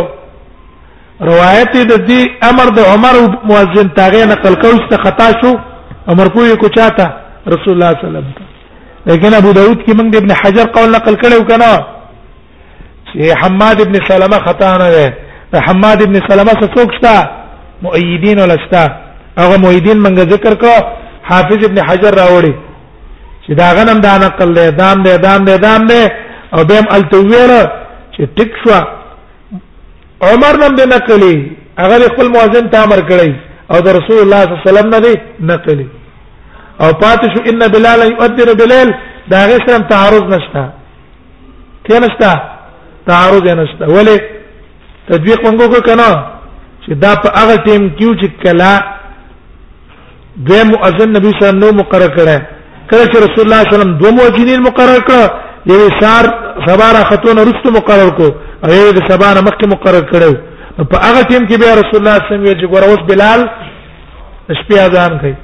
روایت 1.30 1.72
د 1.90 1.92
دې 2.08 2.20
امر 2.50 2.66
د 2.78 2.80
عمر 2.92 3.14
مؤذن 3.50 3.94
تاغه 3.96 4.24
نقل 4.24 4.54
کو 4.62 4.68
است 4.78 4.96
خطا 5.04 5.28
شو 5.40 5.52
عمر 6.08 6.26
کوی 6.28 6.56
کو 6.56 6.68
چاته 6.76 7.06
رسول 7.48 7.74
الله 7.74 7.90
صلی 8.00 8.08
الله 8.08 8.18
علیه 8.20 8.32
وسلم 8.34 8.51
لیکن 9.06 9.34
ابو 9.34 9.52
داود 9.52 9.78
کې 9.84 9.92
موږ 9.98 10.06
د 10.12 10.16
ابن 10.16 10.30
حجر 10.42 10.66
قول 10.74 10.90
نقل 10.90 11.14
کړو 11.22 11.40
کنه 11.50 11.70
چې 13.12 13.34
حماد 13.44 13.80
ابن 13.84 13.94
سلمہ 14.08 14.38
خطا 14.46 14.72
نه 14.82 14.88
ده 15.52 15.60
حماد 15.68 16.02
ابن 16.04 16.14
سلمہ 16.28 16.52
څه 16.60 16.66
څوک 16.74 16.90
شته 16.96 17.30
مؤیدین 17.86 18.38
ولستا 18.42 18.82
هغه 19.38 19.56
مؤیدین 19.64 19.98
موږ 20.02 20.18
ذکر 20.34 20.52
کړو 20.54 20.84
حافظ 21.30 21.64
ابن 21.68 21.78
حجر 21.88 22.12
راوړي 22.22 22.54
چې 23.46 23.52
دا 23.60 23.66
غنم 23.78 23.98
دا 24.08 24.14
نقل 24.24 24.54
ده 24.58 24.66
دام 24.82 25.02
ده 25.06 25.16
دام 25.26 25.44
ده 25.48 25.56
دام 25.56 25.86
ده 25.86 26.02
او 26.54 26.64
بهم 26.68 26.86
التویل 26.96 27.54
چې 28.12 28.22
ټیک 28.36 28.50
شو 28.64 28.78
عمر 30.28 30.54
نن 30.62 30.76
به 30.78 30.84
نقلي 30.94 31.34
هغه 31.82 31.98
خپل 32.14 32.28
مؤذن 32.36 32.70
ته 32.76 32.84
امر 32.84 33.00
کړی 33.08 33.30
او 33.72 33.80
د 33.88 33.98
رسول 33.98 34.22
الله 34.22 34.40
صلی 34.42 34.52
الله 34.52 34.56
علیه 34.56 34.70
وسلم 34.70 34.94
نه 34.94 35.14
نقلي 35.54 35.86
او 36.84 36.92
پات 37.02 37.20
شو 37.34 37.40
ان 37.50 37.58
بلال 37.74 38.00
يؤذر 38.12 38.48
بلال 38.60 38.88
دا 39.30 39.40
غیر 39.48 39.60
سره 39.66 39.88
تعارض 39.90 40.24
نشته 40.34 40.62
کې 41.86 41.94
نشته 42.04 42.32
تعارض 43.06 43.44
نشته 43.60 43.84
ولی 43.96 44.16
تدویق 45.08 45.42
موږ 45.44 45.60
کو 45.74 45.80
کنه 45.88 46.08
چې 46.84 46.92
دا 47.04 47.14
په 47.24 47.28
هغه 47.40 47.56
ټیم 47.66 47.82
کې 47.98 48.08
چې 48.20 48.26
کلا 48.42 48.74
د 50.48 50.52
مؤذن 50.72 51.10
نبی 51.16 51.30
صلی 51.30 51.42
الله 51.42 51.52
علیه 51.52 51.58
وسلم 51.58 51.78
مقرر 51.82 52.10
کړه 52.18 52.36
کله 52.90 53.04
چې 53.12 53.16
رسول 53.26 53.44
الله 53.46 53.60
صلی 53.62 53.74
الله 53.74 53.74
علیه 53.74 53.74
وسلم 53.78 53.98
دوه 54.02 54.10
مؤذنین 54.18 54.60
مقرر 54.68 55.00
کړه 55.08 55.30
یوه 55.72 55.88
سار 56.00 56.24
سباره 56.66 57.04
خاتون 57.10 57.38
رست 57.48 57.66
مقرر 57.78 58.10
کو 58.18 58.26
او 58.64 58.70
یوه 58.78 59.06
سباره 59.10 59.40
مکه 59.48 59.66
مقرر 59.74 60.04
کړو 60.12 60.36
په 60.90 60.96
هغه 61.06 61.22
ټیم 61.30 61.42
کې 61.48 61.58
بیا 61.62 61.72
رسول 61.80 61.98
الله 62.00 62.16
صلی 62.18 62.28
الله 62.28 62.34
علیه 62.34 62.34
وسلم 62.34 62.60
چې 62.60 62.66
ګور 62.72 62.82
اوس 62.88 63.00
بلال 63.10 63.40
شپې 64.58 64.78
اذان 64.88 65.18
کوي 65.22 65.34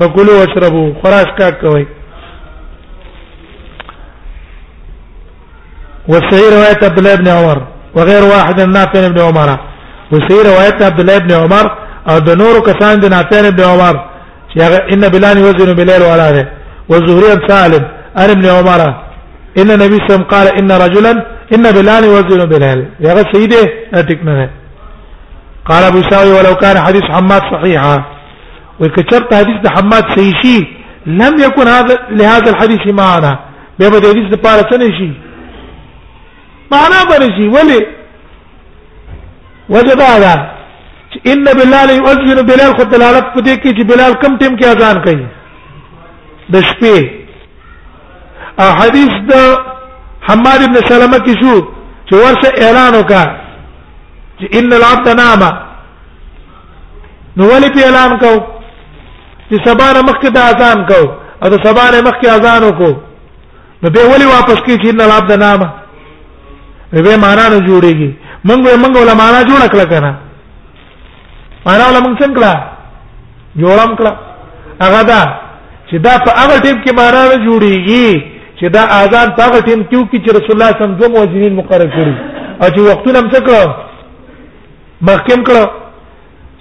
فكلوا 0.00 0.38
واشربوا 0.40 0.92
خراش 1.04 1.28
کا 1.38 1.50
کوي 1.50 1.86
وسهي 6.08 6.46
روايه 6.56 6.80
عبد 6.88 6.98
الله 6.98 7.14
بن 7.14 7.28
عمر 7.28 7.58
وغير 7.96 8.22
واحد 8.24 8.60
من 8.60 8.72
نافع 8.72 9.08
بن 9.08 9.20
عمر 9.20 9.58
وسهي 10.12 10.38
روايه 10.50 10.76
عبد 10.88 11.00
الله 11.00 11.18
بن 11.18 11.32
عمر 11.32 11.66
او 12.08 12.18
د 12.28 12.28
نورو 12.40 12.60
کسان 12.68 12.94
د 13.02 13.04
نافع 13.16 13.42
بن 13.56 13.62
عمر 13.72 13.94
چې 14.50 14.56
هغه 14.64 14.78
ان 14.92 15.02
بلان 15.14 15.36
يوزن 15.42 15.70
بلال 15.80 16.02
ولا 16.10 16.28
ده 16.36 16.44
وزهري 16.90 17.32
سالم 17.48 17.84
ان 18.22 18.30
ابن 18.36 18.46
عمر 18.56 18.80
ان 19.60 19.68
النبي 19.76 19.96
صلى 20.00 20.08
الله 20.14 20.26
قال 20.34 20.46
ان 20.60 20.70
رجلا 20.84 21.10
ان 21.54 21.64
بلال 21.76 22.02
يوزن 22.10 22.40
بلال 22.52 22.78
هغه 23.10 23.24
سيده 23.34 23.62
ټیک 24.08 24.20
نه 24.26 24.50
قال 25.68 25.82
ابو 25.90 26.00
ساوي 26.10 26.32
ولو 26.38 26.54
كان 26.62 26.76
حديث 26.86 27.02
حماد 27.16 27.42
صحيحا 27.54 27.96
وكثرت 28.80 29.28
حديث 29.38 29.58
د 29.64 29.68
حماد 29.76 30.04
سيشي 30.16 30.56
لم 31.06 31.32
يكن 31.46 31.66
هذا 31.74 31.94
لهذا 32.18 32.48
الحديث 32.52 32.80
معنا 33.00 33.32
به 33.78 33.88
به 33.88 34.08
حدیث 34.10 34.26
د 34.34 34.36
پاره 34.44 34.62
څه 34.70 34.76
نشي 34.82 35.10
معنا 36.72 37.00
برشي 37.10 37.46
ولي 37.56 37.80
وجب 39.74 40.00
هذا 40.00 40.34
ان 41.32 41.44
بلال 41.44 41.90
يؤذن 41.90 42.38
بلال 42.50 42.70
خد 42.78 42.88
دلالت 42.94 43.26
پدې 43.34 43.54
کې 43.62 43.70
چې 43.76 43.82
بلال 43.90 44.12
کم 44.14 44.36
ټیم 44.40 44.56
کې 44.60 44.64
اذان 44.66 44.96
کوي 45.04 45.26
د 46.52 46.56
شپې 46.68 46.98
او 48.60 48.68
حدیث 48.80 49.12
د 49.32 49.34
حماد 50.28 50.60
ابن 50.64 50.74
سلمہ 50.88 51.18
کې 51.26 51.34
شو 51.40 51.56
چې 52.08 52.14
ورسه 52.14 52.48
اعلان 52.66 52.92
وکړ 53.00 53.26
چې 54.40 54.46
ان 54.58 54.72
العبد 54.72 55.06
نام 55.22 55.42
نو 57.36 57.42
ولي 57.52 57.66
په 57.70 57.80
اعلان 57.86 58.18
کوو 58.22 58.53
چې 59.50 59.56
سبا 59.66 59.86
نه 59.94 60.00
مخکې 60.08 60.28
د 60.36 60.38
اذان 60.52 60.78
کو 60.90 61.00
او 61.42 61.46
د 61.54 61.56
سبا 61.66 61.84
نه 61.94 62.00
مخکې 62.08 62.26
اذان 62.36 62.62
وکړو 62.66 62.92
نو 63.82 63.86
به 63.94 64.02
ولي 64.12 64.26
واپس 64.28 64.58
کې 64.66 64.74
چې 64.82 64.90
نه 65.00 65.04
لاب 65.12 65.24
د 65.32 65.34
نامه 65.44 65.68
به 67.06 67.16
معنا 67.24 67.44
نه 67.52 67.58
جوړيږي 67.68 68.10
منګو 68.48 68.70
منګو 68.82 68.98
ولا 69.02 69.14
معنا 69.22 69.40
جوړ 69.50 69.60
کړل 69.72 69.88
کنه 69.92 70.12
معنا 71.66 71.84
ولا 71.88 72.00
موږ 72.06 72.14
څنګه 72.20 72.36
کړه 72.38 72.54
جوړم 73.60 73.90
کړه 73.98 74.12
هغه 74.84 75.00
دا 75.12 75.22
چې 75.90 75.96
دا 76.06 76.12
په 76.26 76.30
هغه 76.40 76.56
ټیم 76.64 76.76
کې 76.84 76.90
معنا 77.00 77.22
نه 77.30 77.36
جوړيږي 77.46 78.08
چې 78.60 78.66
دا 78.76 78.82
اذان 79.00 79.34
په 79.36 79.42
هغه 79.46 79.58
ټیم 79.68 79.80
کې 79.88 80.16
چې 80.24 80.28
رسول 80.36 80.52
الله 80.56 80.70
صلی 80.72 80.84
الله 80.84 80.84
علیه 80.84 81.00
وسلم 81.00 81.00
دوه 81.00 81.14
مؤذنین 81.14 81.54
مقرر 81.60 81.88
کړی 81.96 82.12
او 82.62 82.66
چې 82.74 82.80
وختونه 82.90 83.18
هم 83.20 83.30
څه 83.34 83.40
کړو 83.46 83.70
محکم 85.08 85.40
کړو 85.48 85.64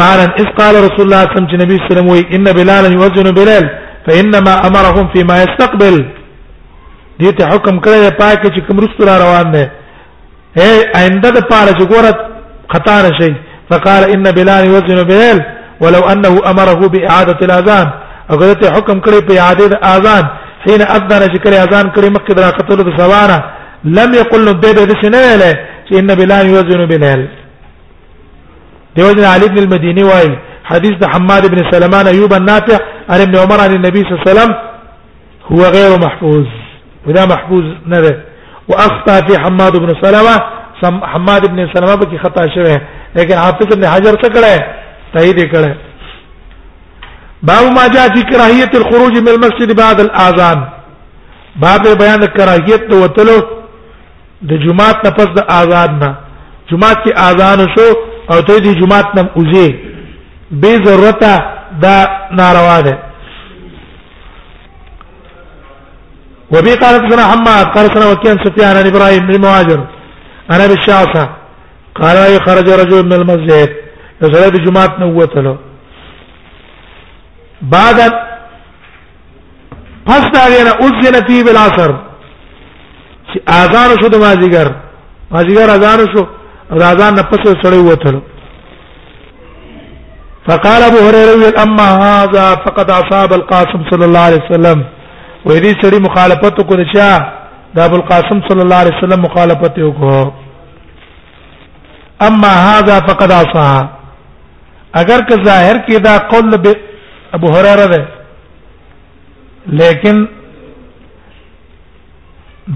معنی 0.00 0.26
اس 0.40 0.50
قال 0.58 0.74
رسول 0.86 1.04
الله 1.06 1.22
صلی 1.24 1.28
الله 1.28 1.28
علیه 1.28 1.38
وسلم 1.38 1.48
چې 1.50 1.56
نبی 1.62 1.76
صلی 1.76 1.82
الله 1.82 1.98
علیه 2.02 2.10
وسلم 2.10 2.12
وی 2.12 2.22
ان 2.38 2.44
بلال 2.58 2.84
يؤذن 2.98 3.28
بلال 3.40 3.64
فانما 4.06 4.52
امرهم 4.68 5.06
فيما 5.14 5.34
يستقبل 5.44 5.94
دې 7.20 7.30
ته 7.38 7.42
حکم 7.52 7.76
کړی 7.84 7.98
پاک 8.20 8.40
چې 8.54 8.60
کوم 8.66 8.78
رسول 8.84 9.08
روان 9.24 9.46
دی 9.54 9.64
اے 10.60 10.70
آئنده 11.00 11.30
د 11.36 11.38
پاره 11.50 11.72
چې 11.78 11.84
ګوره 11.92 12.10
خطا 12.74 12.96
نشي 13.04 13.34
فقال 13.70 14.02
ان 14.14 14.22
بلال 14.38 14.62
يؤذن 14.66 15.02
بلال 15.12 15.57
ولو 15.80 16.00
انه 16.12 16.34
امره 16.50 16.80
باعاده 16.94 17.38
الاذان 17.48 17.86
او 18.30 18.34
غلطه 18.42 18.68
حکم 18.76 18.98
کړی 19.04 19.18
په 19.28 19.32
اعاده 19.40 19.66
د 19.72 19.76
اذان 19.94 20.24
حين 20.66 20.80
اذن 20.96 21.20
چې 21.32 21.38
کړی 21.44 21.56
اذان 21.66 21.86
کړی 21.96 22.08
مکه 22.16 22.34
درا 22.34 22.50
قتل 22.58 22.76
د 22.84 22.90
سوانه 23.00 23.38
لم 23.84 24.10
يقل 24.20 24.40
له 24.48 24.52
دې 24.62 24.70
د 24.90 24.92
شنه 25.02 25.22
چې 25.88 25.92
ان 26.00 26.14
بلال 26.20 26.46
يوزن 26.46 26.86
بلال 26.92 27.28
دیوژن 28.96 29.24
علي 29.34 29.48
بن 29.48 29.58
المديني 29.58 30.04
وايي 30.04 30.38
حديث 30.70 30.92
د 31.00 31.04
حماد 31.12 31.42
بن 31.50 31.60
سلمان 31.72 32.06
ايوب 32.06 32.32
النافع 32.32 32.78
عن 33.10 33.20
ابن 33.20 33.36
عمر 33.42 33.58
عن 33.64 33.72
النبي 33.74 33.98
صلى 34.02 34.10
الله 34.12 34.20
عليه 34.26 34.30
وسلم 34.32 34.54
هو 35.52 35.60
غير 35.76 35.90
محفوظ 36.06 36.46
وده 37.06 37.26
محفوظ 37.34 37.64
نه 37.86 37.98
واخطا 38.68 39.16
في 39.26 39.38
حماد 39.42 39.72
بن 39.78 39.90
سلمة 40.04 40.36
حماد 41.12 41.42
بن 41.52 41.58
سلمة 41.74 41.94
بکی 41.94 42.18
خطا 42.18 42.48
شوه 42.54 42.80
لیکن 43.16 43.34
حافظ 43.38 43.68
ابن 43.76 43.86
حجر 43.86 44.12
څه 44.22 44.28
کړه 44.36 44.54
تایید 45.14 45.40
کړه 45.52 45.74
باب 47.42 47.64
ما 47.76 47.86
جاء 47.94 48.06
في 48.14 48.22
كراهيه 48.30 48.70
الخروج 48.80 49.18
من 49.18 49.28
المسجد 49.28 49.72
بعد 49.76 50.00
الاذان 50.00 50.64
باب 51.56 51.82
بیان 51.98 52.26
کراهیت 52.36 52.88
د 52.90 52.94
وتلو 52.94 53.38
د 54.42 54.50
جمعات 54.64 55.04
نه 55.04 55.10
پس 55.16 55.28
د 55.36 55.50
اذان 55.60 55.98
نه 55.98 56.14
جمعات 56.70 56.98
کې 57.04 57.12
اذان 57.30 57.58
شو 57.76 57.86
او 58.32 58.40
ته 58.46 58.58
دې 58.58 58.74
جمعات 58.80 59.06
نه 59.16 59.28
اوځي 59.38 59.74
به 60.50 60.72
ضرورت 60.84 61.22
دا 61.82 61.96
ناروا 62.32 62.80
ده 62.80 62.98
وبي 66.50 66.74
قالت 66.74 67.12
سنة 67.12 67.22
حماد 67.32 67.66
قال 67.74 67.86
سنة 67.94 68.10
وكيان 68.10 68.38
سفيان 68.44 68.76
عن 68.76 68.86
ابراهيم 68.86 69.26
بن 69.26 69.40
مهاجر 69.40 69.86
انا 70.50 70.66
بالشعصة 70.66 71.28
قال 71.94 72.16
اي 72.16 72.40
خرج 72.40 72.70
رجل 72.70 73.04
من 73.06 73.12
المسجد 73.12 73.87
د 74.20 74.22
زړه 74.34 74.46
د 74.54 74.56
جمعات 74.66 74.92
نه 75.00 75.06
وته 75.18 75.40
بعد 77.74 77.98
پس 80.06 80.22
دا 80.34 80.44
غیره 80.54 80.72
اوزل 80.84 81.14
فی 81.26 81.36
بالعصر 81.48 81.90
چې 83.32 83.38
اذان 83.46 83.90
شو 84.00 84.08
د 84.14 84.16
مازیګر 84.24 84.68
مازیګر 85.32 85.68
اذان 85.76 85.98
شو 86.14 86.22
او 86.72 86.76
اذان 86.86 87.12
نه 87.18 87.22
پس 87.32 87.44
سره 87.64 87.78
وته 87.90 88.10
فقال 90.48 90.80
ابو 90.86 90.98
هريره 91.08 91.32
اما 91.64 91.88
هذا 92.06 92.46
فقد 92.64 92.88
اصاب 93.00 93.30
القاسم 93.36 93.80
صلى 93.90 94.04
الله 94.08 94.20
عليه 94.28 94.42
وسلم 94.50 94.78
وې 95.46 95.60
دې 95.64 95.72
سړي 95.82 96.00
مخالفت 96.08 96.54
کو 96.72 96.78
نشا 96.80 97.12
د 97.78 97.80
ابو 97.86 97.96
القاسم 98.00 98.38
صلى 98.48 98.62
الله 98.66 98.76
عليه 98.82 98.94
وسلم 99.02 99.20
مخالفت 99.26 99.74
وکړو 99.84 100.22
اما 102.28 102.52
هذا 102.70 102.96
فقد 103.10 103.30
اصاب 103.42 103.86
اگر 104.92 105.20
که 105.28 105.36
ظاهر 105.44 105.78
کې 105.86 105.98
دا 106.00 106.18
قول 106.30 106.56
به 106.56 106.76
ابو 107.32 107.48
هريره 107.52 107.86
ده 107.86 108.08
لیکن 109.68 110.28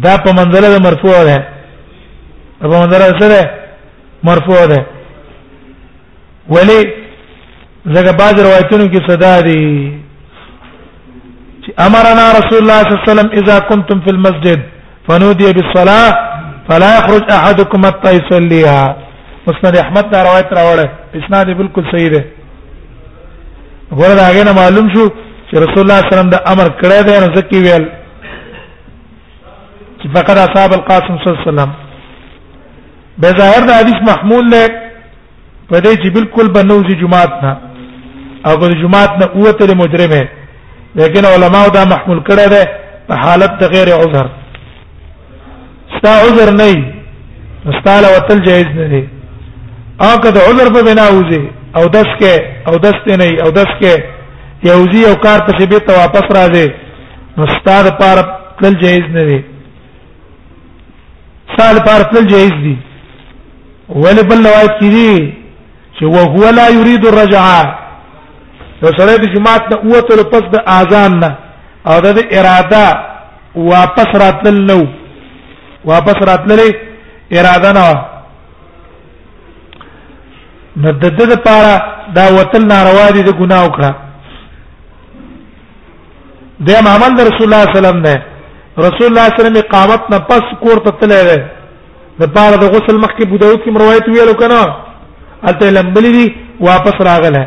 دا 0.02 0.16
په 0.16 0.32
منزله 0.32 0.78
د 0.78 0.82
مرفوع 0.82 1.24
ده 1.24 1.46
په 2.60 2.66
منزله 2.68 3.18
سره 3.20 3.50
مرفوع 4.24 4.66
ده 4.66 4.86
ولی 6.50 6.80
زګه 7.86 8.12
باز 8.18 8.34
روایتونو 8.42 8.84
کې 8.88 9.10
صدا 9.10 9.40
دي 9.40 9.92
امرنا 11.78 12.30
رسول 12.32 12.58
الله 12.60 12.78
صلى 12.82 12.90
الله 12.90 13.02
عليه 13.08 13.12
وسلم 13.12 13.30
اذا 13.42 13.58
كنتم 13.58 14.00
في 14.00 14.10
المسجد 14.10 14.60
فنودي 15.08 15.52
بالصلاه 15.52 16.10
فلا 16.68 16.98
يخرج 16.98 17.30
احدكم 17.32 17.86
حتى 17.86 18.10
يصليها 18.12 18.96
مسند 19.46 19.76
احمد 19.84 20.10
دا 20.14 20.18
روایت 20.24 20.50
راوړه 20.58 20.86
اسناد 21.18 21.46
بالکل 21.60 21.84
صحیح 21.92 22.10
ده 22.14 22.22
ګوره 24.00 24.14
دا 24.18 24.24
هغه 24.30 24.52
معلوم 24.56 24.88
شو 24.96 25.06
چې 25.48 25.54
رسول 25.64 25.80
الله 25.84 25.98
صلی 26.02 26.02
الله 26.02 26.02
علیه 26.08 26.16
وسلم 26.16 26.30
دا 26.30 26.38
امر 26.52 26.68
کړی 26.80 27.02
دی 27.06 27.16
نو 27.22 27.30
ځکه 27.36 27.54
ویل 27.66 27.84
چې 30.00 30.06
فقط 30.16 30.36
اصحاب 30.46 30.72
القاسم 30.76 31.16
صلی 31.22 31.26
الله 31.30 31.40
علیه 31.40 31.48
وسلم 31.48 31.70
به 33.24 33.28
ظاهر 33.38 33.66
دا 33.70 33.74
حدیث 33.80 34.00
محمول 34.10 34.44
له 34.50 34.60
په 35.70 35.78
دې 35.78 36.02
چې 36.02 36.08
بالکل 36.16 36.48
بنوځي 36.56 36.94
جمعات 37.00 37.32
نه 37.42 37.56
او 38.46 38.56
د 38.60 38.70
جمعات 38.82 39.12
نه 39.22 39.26
اوته 39.38 39.64
لري 39.66 39.74
مجرمه 39.80 40.22
لیکن 41.00 41.24
علما 41.32 41.64
دا 41.78 41.82
محمول 41.94 42.20
کړی 42.30 42.48
دی 42.54 42.64
په 43.08 43.14
حالت 43.24 43.64
غیر 43.74 43.88
عذر 44.00 44.26
ستا 45.96 46.10
عذر 46.28 46.52
نه 46.60 46.70
ستا 47.80 47.96
لوتل 48.06 48.44
جایز 48.50 48.66
نه 48.78 48.88
دی 48.94 49.02
او 50.06 50.12
که 50.22 50.30
د 50.36 50.38
عذر 50.48 50.68
په 50.76 50.80
بنا 50.88 51.04
وځي 51.16 51.42
او 51.78 51.84
دس 51.96 52.08
کې 52.20 52.34
او 52.68 52.74
دس 52.86 52.96
ته 53.06 53.14
نه 53.20 53.26
او 53.44 53.48
دس 53.58 53.70
کې 53.80 53.92
یوزي 54.70 55.02
او 55.08 55.14
کار 55.24 55.38
پسې 55.46 55.64
به 55.70 55.78
ته 55.86 55.92
واپس 56.02 56.26
راځي 56.38 56.66
نو 57.38 57.42
ستاد 57.56 57.84
پار 58.00 58.18
تل 58.62 58.74
جایز 58.82 59.06
نه 59.16 59.22
دی 59.28 59.40
سال 61.56 61.76
پار 61.86 62.00
تل 62.12 62.26
جایز 62.32 62.52
دی 62.64 62.76
ول 64.02 64.18
بل 64.30 64.38
روایت 64.48 64.74
کې 64.80 64.88
دی 64.96 65.34
چې 65.96 66.02
وهو 66.14 66.44
لا 66.58 66.66
يريد 66.78 67.02
الرجعه 67.06 67.64
نو 68.82 68.88
سره 68.98 69.16
د 69.24 69.26
جماعت 69.34 69.62
نه 69.72 69.76
اوته 69.82 70.12
له 70.18 70.24
پس 70.32 70.42
د 70.54 70.64
اذان 70.78 71.18
نه 71.22 71.30
او 71.88 71.96
د 72.20 72.22
اراده 72.34 72.86
واپس 73.72 74.10
راتل 74.22 74.56
نو 74.70 74.82
واپس 75.90 76.14
راتللې 76.28 76.70
اراده 77.38 77.70
نه 77.78 77.86
نو 80.76 80.92
د 80.92 81.04
دې 81.16 81.24
لپاره 81.34 81.72
دا 82.16 82.24
وتل 82.38 82.62
ناروا 82.72 83.08
دي 83.14 83.22
د 83.24 83.32
ګناه 83.40 83.62
وکړه 83.64 83.90
د 86.66 86.68
عمل 86.94 87.12
د 87.16 87.20
رسول 87.28 87.42
الله 87.46 87.64
صلی 87.64 87.68
الله 87.68 87.68
علیه 87.68 87.80
وسلم 87.80 87.98
نه 88.06 88.14
رسول 88.86 89.06
الله 89.10 89.24
صلی 89.30 89.30
الله 89.30 89.34
علیه 89.34 89.40
وسلم 89.44 89.60
اقامت 89.64 90.02
نه 90.12 90.18
پس 90.28 90.44
کور 90.62 90.76
ته 90.84 90.90
تللی 91.00 91.22
دی 91.28 91.40
د 92.20 92.22
پاره 92.34 92.56
د 92.60 92.64
غسل 92.74 92.96
مخکې 93.04 93.28
بوداوت 93.30 93.60
کې 93.64 93.80
روایت 93.84 94.04
ویلو 94.08 94.34
کنه 94.40 94.60
الته 95.48 95.70
لمبلی 95.76 96.12
دی 96.16 96.26
واپس 96.68 96.96
راغله 97.10 97.44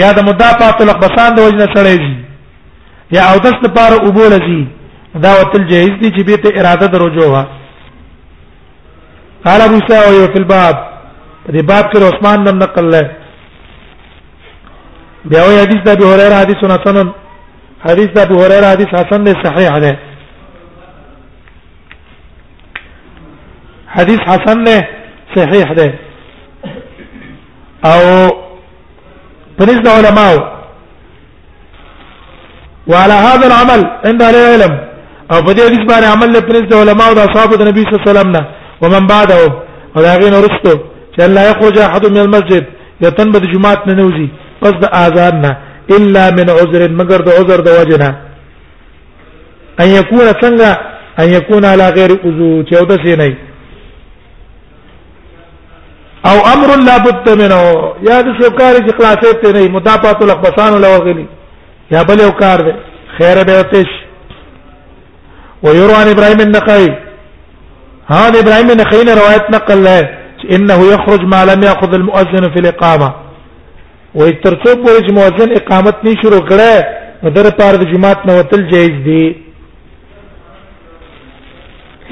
یا 0.00 0.08
د 0.18 0.18
مدا 0.28 0.50
پاتلق 0.58 0.98
بسان 1.04 1.30
د 1.34 1.38
وجنه 1.46 1.66
سړی 1.76 1.96
دی 2.04 2.14
یا 3.16 3.22
او 3.32 3.36
دس 3.46 3.56
د 3.64 3.68
پاره 3.76 3.94
اوبول 4.00 4.32
دی 4.46 4.62
دا 5.24 5.32
وتل 5.40 5.64
جایز 5.72 5.90
دی 6.02 6.08
چې 6.16 6.22
به 6.26 6.36
ته 6.42 6.48
اراده 6.60 6.86
درو 6.92 7.08
جوه 7.16 7.42
قال 9.44 9.60
ابو 9.60 9.78
سعيد 9.88 10.30
في 10.32 10.38
الباب 10.38 10.76
دې 11.48 11.62
باب 11.62 11.84
کې 11.92 11.96
عثمان 12.04 12.38
نن 12.44 12.58
نقل 12.58 12.90
لای 12.90 13.04
بیا 15.24 15.42
وی 15.46 15.60
حدیث 15.62 15.80
د 15.84 15.88
ابو 15.88 16.04
هريره 16.12 16.34
حدیث 16.42 16.56
سنن 16.84 17.08
حدیث 17.88 18.06
د 18.08 18.18
ابو 18.18 18.34
هريره 18.42 18.66
حدیث 18.72 18.86
حسن 18.94 19.24
دی 19.26 19.32
صحیح 19.44 19.78
دی 19.80 19.92
حدیث 23.94 24.20
حسن 24.30 24.64
دی 24.66 24.76
صحیح 25.36 25.72
دی 25.78 25.90
او 27.88 28.00
پنځ 29.58 29.80
د 29.84 29.88
علماء 29.88 30.32
وعلى 32.90 33.14
هذا 33.26 33.46
العمل 33.50 33.80
عند 34.08 34.22
العلم 34.22 34.72
او 35.32 35.42
په 35.44 35.52
دې 35.52 35.62
حدیث 35.68 35.82
باندې 35.92 36.06
عمل 36.14 36.32
له 36.32 36.40
پنځ 36.40 36.62
د 36.68 36.74
علماء 36.82 37.08
او 37.08 37.14
د 37.14 37.18
اصحاب 37.28 37.50
د 37.54 37.62
نبی 37.68 37.82
صلی 37.84 37.92
الله 37.92 38.02
علیه 38.02 38.12
وسلم 38.18 38.30
نه 38.36 38.40
ومن 38.82 39.06
بعده 39.06 39.34
او 39.40 39.48
هغه 39.96 40.30
نورستو 40.30 40.89
چې 41.16 41.20
الله 41.26 41.42
يخرج 41.50 41.76
احد 41.86 42.04
من 42.06 42.18
المسجد 42.26 42.64
یتن 43.04 43.28
به 43.32 43.38
جمعات 43.52 43.80
نه 43.88 43.94
نوزي 44.00 44.28
پس 44.62 44.72
د 44.82 44.84
اذان 45.04 45.36
نه 45.42 45.50
الا 45.96 46.24
من 46.38 46.46
عذر 46.58 46.82
مگر 47.00 47.20
د 47.26 47.28
عذر 47.38 47.60
د 47.68 47.68
وجنه 47.80 48.08
ان 49.82 49.88
يكون 49.98 50.26
څنګه 50.42 50.70
ان 51.22 51.28
يكون 51.38 51.64
على 51.72 51.86
غير 51.96 52.10
عذر 52.10 52.64
چې 52.68 52.72
او 52.78 52.84
د 52.86 52.92
سینې 53.04 53.32
او 56.28 56.36
امر 56.54 56.70
لا 56.88 56.96
بد 57.06 57.26
منه 57.42 57.60
یا 58.08 58.18
د 58.26 58.28
شو 58.40 58.50
کار 58.60 58.74
چې 58.86 58.96
خلاصې 59.00 59.32
ته 59.42 59.48
نه 59.56 59.68
مضافات 59.78 60.22
الاقبسان 60.22 60.80
لو 60.82 60.94
غلي 61.06 61.26
یا 61.90 62.02
بل 62.08 62.18
یو 62.26 62.30
کار 62.42 62.58
دی 62.66 62.72
خیر 63.18 63.44
به 63.46 63.58
وتش 63.60 63.86
ويروى 65.62 65.94
عن 66.00 66.08
ابراهيم 66.14 66.40
النخعي 66.46 66.90
هذا 68.14 68.36
ابراهيم 68.42 68.70
النخعي 68.70 69.02
روايه 69.14 69.44
نقل 69.56 69.78
له 69.86 70.00
انه 70.48 70.78
يخرج 70.92 71.20
ما 71.24 71.44
لم 71.44 71.62
ياخذ 71.62 71.94
المؤذن 71.94 72.50
في 72.54 72.60
الاقامه 72.60 73.14
وای 74.14 74.30
ترڅو 74.32 74.70
پورې 74.84 75.00
چې 75.06 75.12
مؤذن 75.12 75.52
اقامت 75.52 75.96
نه 76.04 76.14
شروع 76.22 76.40
کړي 76.40 76.74
نو 77.24 77.30
در 77.30 77.50
پاره 77.50 77.76
د 77.76 77.84
جماعت 77.92 78.26
نه 78.26 78.38
وتل 78.38 78.68
جایز 78.70 79.04
دي 79.04 79.26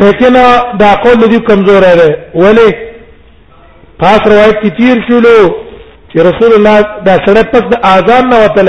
لیکن 0.00 0.32
دا 0.78 0.94
قول 1.04 1.28
دی 1.30 1.38
کمزور 1.46 1.82
دی 2.00 2.10
ولی 2.34 2.68
پاس 4.00 4.20
روایت 4.32 4.60
کی 4.62 4.70
تیر 4.78 5.02
شلو 5.08 5.38
چې 6.12 6.16
رسول 6.28 6.52
الله 6.58 6.80
دا 7.08 7.14
سره 7.26 7.42
پس 7.54 7.62
د 7.72 7.80
اذان 7.90 8.28
نه 8.34 8.44
وتل 8.44 8.68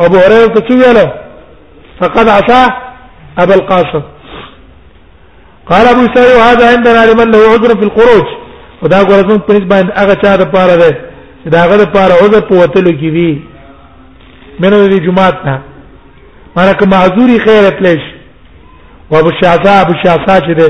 ابو 0.00 0.16
هريره 0.18 0.46
ته 0.54 0.60
څه 0.68 0.72
ویل 0.72 1.08
فقد 2.00 2.28
عصى 2.28 2.62
ابو 3.42 3.52
القاسم 3.52 4.02
قال 5.70 5.86
ابو 5.88 6.06
سعيد 6.14 6.38
هذا 6.48 6.72
عندنا 6.76 7.04
لمن 7.12 7.30
له 7.32 7.38
عذر 7.48 7.76
في 7.80 7.86
الخروج 7.88 8.43
خدا 8.88 9.00
ګورم 9.08 9.38
په 9.48 9.52
نسبت 9.52 9.66
باندې 9.72 9.92
هغه 10.00 10.14
چا 10.22 10.36
د 10.36 10.44
پاره 10.54 10.76
ده 10.82 10.90
چې 11.44 11.48
دا 11.52 11.58
هغه 11.64 11.76
د 11.82 11.84
پاره 11.94 12.14
او 12.22 12.28
د 12.34 12.40
پوتلو 12.48 12.90
کې 13.00 13.08
وی 13.16 13.30
منو 14.60 14.88
د 14.88 14.94
جمعات 15.06 15.36
نه 15.46 15.54
مرکه 16.56 16.84
معذوري 16.92 17.38
خیر 17.44 17.66
اتلش 17.68 18.02
و 19.10 19.16
ابو 19.20 19.30
شعثاء 19.42 19.76
ابو 19.84 19.94
شعثاء 20.04 20.38
چې 20.46 20.50
ده 20.60 20.66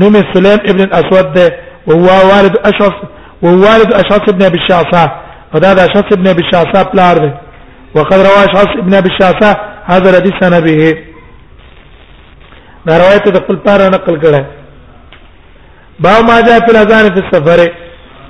نوم 0.00 0.14
سليم 0.34 0.58
ابن 0.72 0.80
الاسود 0.86 1.32
ده 1.36 1.46
وهو 1.86 2.28
والد 2.30 2.56
اشعث 2.70 2.96
وهو 3.42 3.56
والد 3.66 3.94
اشعث 4.00 4.28
ابن 4.32 4.42
ابي 4.50 4.58
الشعثاء 4.62 5.08
وده 5.54 5.74
ده 5.74 5.84
اشعث 5.84 6.12
ابن 6.12 6.26
ابي 6.32 6.42
الشعثاء 6.46 6.84
بلار 6.92 7.16
ده 7.24 7.32
وقد 7.96 8.14
روى 8.28 8.44
اشعث 8.48 8.68
ابن 8.82 8.94
ابي 8.94 9.08
الشعثاء 9.12 9.54
هذا 9.86 10.10
الحديث 10.10 10.32
عن 10.42 10.52
ابيه 10.52 10.90
دا 12.86 12.98
روایت 13.02 13.28
د 13.28 13.36
خپل 13.40 13.56
پاره 13.56 13.88
نقل 13.96 14.20
کړه 14.24 14.61
با 16.04 16.14
ما 16.28 16.40
جاء 16.46 16.58
فی 16.66 16.70
الاذان 16.76 17.14
فی 17.14 17.20
السفر 17.24 17.60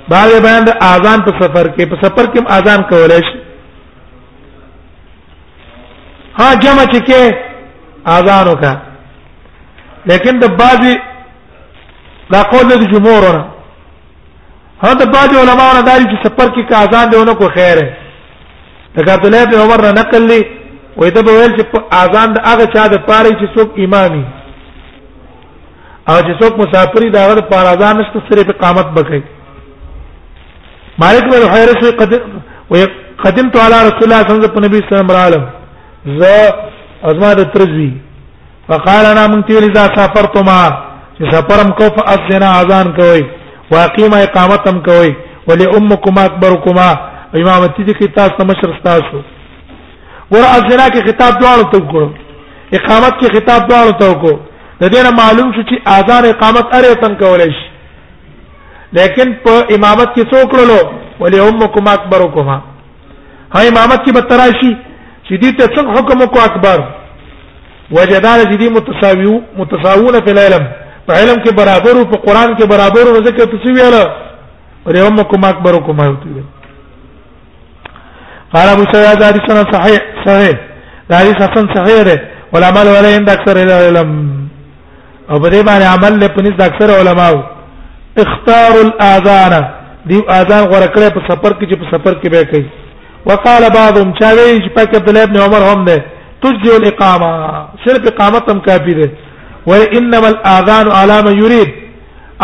با 0.09 0.19
بیان 0.45 0.63
د 0.65 0.71
اذان 0.91 1.21
په 1.25 1.31
سفر 1.41 1.67
کې 1.67 1.85
په 1.89 1.97
سفر 2.05 2.25
کې 2.33 2.51
اذان 2.57 2.83
کولای 2.89 3.21
شي 3.29 3.39
ها 6.39 6.47
جمع 6.63 6.83
چې 6.93 6.99
کې 7.07 7.35
اذان 8.17 8.47
وکا 8.47 8.73
لیکن 10.11 10.39
د 10.39 10.47
بعضی 10.61 10.93
دا 12.33 12.41
قول 12.51 12.67
د 12.73 12.83
جمهور 12.93 13.27
نه 13.37 13.45
ها 14.83 14.93
د 15.01 15.11
بعضی 15.15 15.35
علما 15.43 15.67
نه 15.75 15.81
دا 15.81 15.95
چې 16.05 16.23
سفر 16.27 16.47
کې 16.55 16.69
کا 16.69 16.77
اذان 16.85 17.09
دیونه 17.13 17.33
کو 17.41 17.49
خیر 17.57 17.77
ہے 17.83 17.89
د 18.95 19.05
کارتله 19.07 19.45
په 19.51 19.59
عمر 19.65 19.81
نه 19.87 19.91
نقل 20.01 20.27
لی 20.31 20.41
وې 20.97 21.11
ته 21.17 21.23
به 21.27 21.31
ویل 21.39 21.57
چې 21.57 21.99
اذان 22.03 22.33
د 22.33 22.47
هغه 22.47 22.65
چا 22.75 22.87
د 22.95 23.05
پاره 23.09 23.29
چې 23.39 23.55
څوک 23.57 23.79
امامي 23.85 24.23
او 26.09 26.15
چې 26.27 26.33
څوک 26.39 26.53
مسافر 26.63 27.03
دا 27.15 27.21
غره 27.29 27.43
پر 27.51 27.65
اذان 27.73 27.97
نشته 27.97 28.21
صرف 28.29 28.49
اقامت 28.53 28.87
بکې 28.95 29.19
مالک 31.03 31.25
بن 31.33 31.43
حیرس 31.53 31.81
قد 32.01 32.11
قدمت 33.23 33.55
على 33.65 33.77
رسول 33.87 34.03
الله 34.03 34.21
صلى 34.23 34.33
الله 34.35 34.51
عليه 34.55 34.89
وسلم 34.89 35.11
عالم 35.23 35.43
ز 36.19 36.23
ازما 37.11 37.31
د 37.39 37.49
ترزوی 37.53 37.91
فقال 38.67 39.05
انا 39.11 39.27
من 39.35 39.43
تیل 39.47 39.63
اذا 39.69 39.83
سافرتما 39.95 40.59
چې 41.17 41.23
سفرم 41.35 41.71
کو 41.81 41.87
فاذن 41.97 42.43
اذان 42.51 42.93
کوي 43.01 43.23
واقیم 43.71 44.13
اقامتم 44.21 44.79
کوي 44.89 45.13
ولامکما 45.47 46.23
اکبرکما 46.29 46.89
امامتی 47.35 47.83
دي 47.83 47.93
کې 47.93 48.15
تاسو 48.15 48.45
مشر 48.51 48.77
تاسو 48.89 49.17
ور 50.31 50.45
اذن 50.53 50.81
کې 50.93 51.05
خطاب 51.07 51.33
دواړو 51.41 51.71
ته 51.71 51.77
وکړو 51.81 52.09
اقامت 52.77 53.13
کې 53.19 53.33
خطاب 53.35 53.69
دواړو 53.69 53.99
ته 54.01 54.11
وکړو 54.13 54.39
د 54.81 54.89
دې 54.93 55.01
معلوم 55.21 55.49
شو 55.55 55.63
چې 55.69 55.75
اذان 55.97 56.23
اقامت 56.29 56.75
اره 56.77 56.93
تن 57.01 57.13
کولای 57.23 57.51
شي 57.57 57.67
لیکن 58.97 59.33
په 59.43 59.53
امامت 59.75 60.09
کې 60.15 60.29
څوک 60.33 60.51
کړلو 60.53 60.79
ولی 61.19 61.39
امکم 61.45 61.87
اکبرکما 61.91 62.57
هاي 63.55 63.67
امامت 63.69 64.05
کې 64.05 64.13
بتراشي 64.17 64.71
چې 64.71 65.33
دې 65.41 65.51
ته 65.59 65.65
څنګه 65.75 65.91
حکم 65.99 66.25
کو 66.33 66.39
اکبر 66.41 66.83
وجدان 67.97 68.39
دې 68.39 68.69
متساویو 68.77 69.37
متساوون 69.61 70.13
فی 70.25 70.31
العلم 70.35 70.67
په 71.07 71.13
علم 71.13 71.43
کې 71.43 71.55
برابر 71.61 71.97
او 71.99 72.05
په 72.11 72.17
قران 72.27 72.55
کې 72.55 72.67
برابر 72.75 73.07
او 73.09 73.23
ذکر 73.29 73.45
تسویه 73.55 73.89
له 73.95 74.03
پر 74.85 74.97
امکم 75.05 75.43
اکبرکما 75.49 76.05
یوتیل 76.05 76.43
قال 78.53 78.69
ابو 78.71 78.83
سعيد 78.93 79.23
حديثنا 79.25 79.61
صحيح 79.73 79.99
صحيح 80.25 80.57
حديث 81.19 81.35
حسن 81.43 81.73
صحيح 81.75 82.15
ولا 82.53 82.67
عمل 82.71 82.87
ولا 82.95 83.11
عند 83.17 83.29
اكثر 83.29 83.59
العلم 83.63 84.11
او 85.31 85.37
په 85.43 85.49
دې 85.49 85.61
باندې 85.67 85.85
عمل 85.95 86.13
له 86.21 86.27
پنځ 86.35 86.53
اکثر 86.69 86.89
علماو 86.99 87.37
اختار 88.23 88.71
الاذان 88.85 89.53
دی 90.07 90.17
اذان 90.39 90.63
غوړه 90.69 90.89
کړې 90.95 91.09
په 91.17 91.21
سفر 91.29 91.51
کې 91.57 91.65
چې 91.69 91.75
په 91.81 91.85
سفر 91.93 92.13
کې 92.21 92.27
به 92.29 92.43
کوي 92.51 92.67
وقال 93.27 93.63
بعضهم 93.75 94.09
چاوي 94.19 94.59
چې 94.63 94.69
پاک 94.77 94.95
عبد 94.99 95.09
الله 95.09 95.23
ابن 95.27 95.37
عمر 95.45 95.61
هم 95.71 95.85
ده 95.89 95.97
تجزي 96.43 96.73
الاقامه 96.79 97.29
صرف 97.85 98.07
اقامت 98.11 98.51
هم 98.51 98.59
کافي 98.67 98.93
ده 98.93 99.11
وانما 99.67 100.27
الاذان 100.31 100.91
على 100.97 101.17
من 101.27 101.39
يريد 101.43 101.69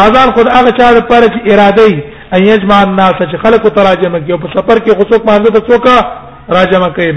اذان 0.06 0.32
خود 0.38 0.48
هغه 0.58 0.72
چا 0.80 0.90
لپاره 1.00 1.26
چې 1.34 1.52
اراده 1.52 1.84
ای 1.90 1.98
ان 2.38 2.46
يجمع 2.52 2.78
الناس 2.86 3.14
چې 3.20 3.38
خلق 3.44 3.64
تراجم 3.80 4.16
کوي 4.20 4.38
په 4.46 4.56
سفر 4.58 4.78
کې 4.80 4.96
خصوص 5.02 5.22
باندې 5.28 5.52
ته 5.56 5.68
څوک 5.70 6.06
راجم 6.60 6.88
کوي 7.00 7.12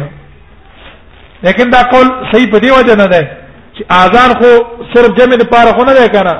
لیکن 1.46 1.70
دا 1.70 1.78
قول 1.92 2.08
صحیح 2.32 2.50
په 2.50 2.58
دی 2.64 2.68
وجه 2.70 2.94
نه 3.02 3.06
ده 3.12 3.22
چې 3.76 3.84
اذان 4.04 4.30
خو 4.40 4.50
صرف 4.94 5.14
جمع 5.18 5.36
د 5.40 5.48
پاره 5.52 5.72
خو 5.76 5.84
نه 5.88 5.92
دی 5.98 6.08
کنه 6.14 6.34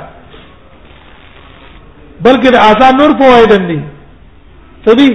بلکې 2.24 2.50
د 2.56 2.58
اذان 2.64 2.96
نور 3.02 3.12
په 3.20 3.28
وایدن 3.32 3.66
دي 3.70 3.78
ته 4.86 4.94
دي 5.00 5.08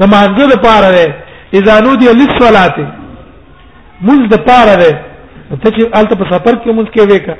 د 0.00 0.04
مانځه 0.04 0.46
د 0.52 0.60
پاره 0.66 0.90
دی 0.96 1.12
اذا 1.60 1.78
نودي 1.86 2.06
للصلاه 2.06 2.74
مز 4.08 4.20
د 4.34 4.44
پاره 4.50 4.74
دی 4.82 4.92
ته 5.62 5.70
چې 5.70 5.98
الته 6.00 6.14
په 6.14 6.24
سفر 6.32 6.54
کې 6.64 6.70
مز 6.70 6.84
کې 6.94 7.10
وکا 7.10 7.34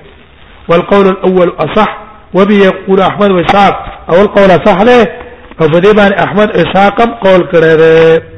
والقول 0.69 1.07
الاول 1.15 1.53
اصح 1.67 1.89
وبه 2.35 2.55
يقول 2.63 3.01
احمد 3.03 3.31
واسحاق 3.31 3.77
او 4.11 4.21
القول 4.25 4.51
صح 4.67 4.81
له 4.89 4.99
فدي 5.61 5.93
باندې 5.97 6.27
احمد 6.27 6.51
اسحاق 6.63 7.01
قول 7.25 7.47
کړی 7.53 7.79
دی 7.83 8.38